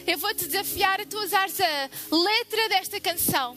eu 0.07 0.17
vou 0.17 0.35
te 0.35 0.47
desafiar 0.47 0.99
a 0.99 1.05
tu 1.05 1.19
usares 1.19 1.61
a 1.61 1.91
letra 2.11 2.71
desta 2.71 2.99
canção. 3.01 3.55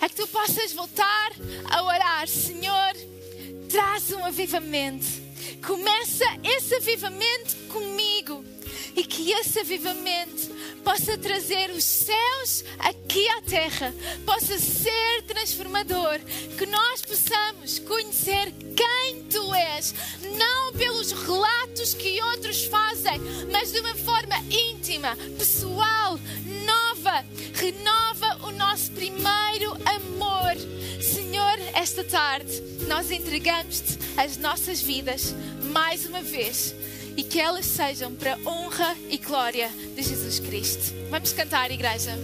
A 0.00 0.08
que 0.08 0.14
tu 0.14 0.26
possas 0.28 0.72
voltar 0.72 1.32
a 1.70 1.82
orar, 1.82 2.26
Senhor 2.26 3.19
traz 3.70 4.10
um 4.10 4.24
avivamento. 4.24 5.06
Começa 5.64 6.24
esse 6.42 6.74
avivamento 6.74 7.56
comigo 7.68 8.44
e 8.96 9.04
que 9.04 9.30
esse 9.32 9.60
avivamento 9.60 10.50
possa 10.84 11.16
trazer 11.16 11.70
os 11.70 11.84
céus 11.84 12.64
aqui 12.78 13.28
à 13.28 13.42
terra, 13.42 13.94
possa 14.26 14.58
ser 14.58 15.22
transformador, 15.26 16.18
que 16.58 16.66
nós 16.66 17.02
possamos 17.02 17.78
conhecer 17.80 18.52
quem 18.76 19.22
tu 19.24 19.54
és, 19.54 19.94
não 20.36 20.72
pelos 20.72 21.12
relatos 21.12 21.94
que 21.94 22.20
outros 22.22 22.64
fazem, 22.64 23.20
mas 23.52 23.72
de 23.72 23.80
uma 23.80 23.94
forma 23.94 24.36
íntima, 24.50 25.16
pessoal, 25.38 26.18
nova. 26.66 27.24
Renova 27.54 28.46
o 28.46 28.52
Esta 32.00 32.16
tarde 32.16 32.62
nós 32.88 33.10
entregamos-te 33.10 33.98
as 34.16 34.38
nossas 34.38 34.80
vidas 34.80 35.34
mais 35.70 36.06
uma 36.06 36.22
vez 36.22 36.74
e 37.14 37.22
que 37.22 37.38
elas 37.38 37.66
sejam 37.66 38.14
para 38.14 38.38
honra 38.46 38.96
e 39.10 39.18
glória 39.18 39.68
de 39.94 40.02
Jesus 40.02 40.40
Cristo. 40.40 40.94
Vamos 41.10 41.34
cantar, 41.34 41.70
igreja. 41.70 42.16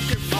Poder. 0.00 0.30
O 0.32 0.39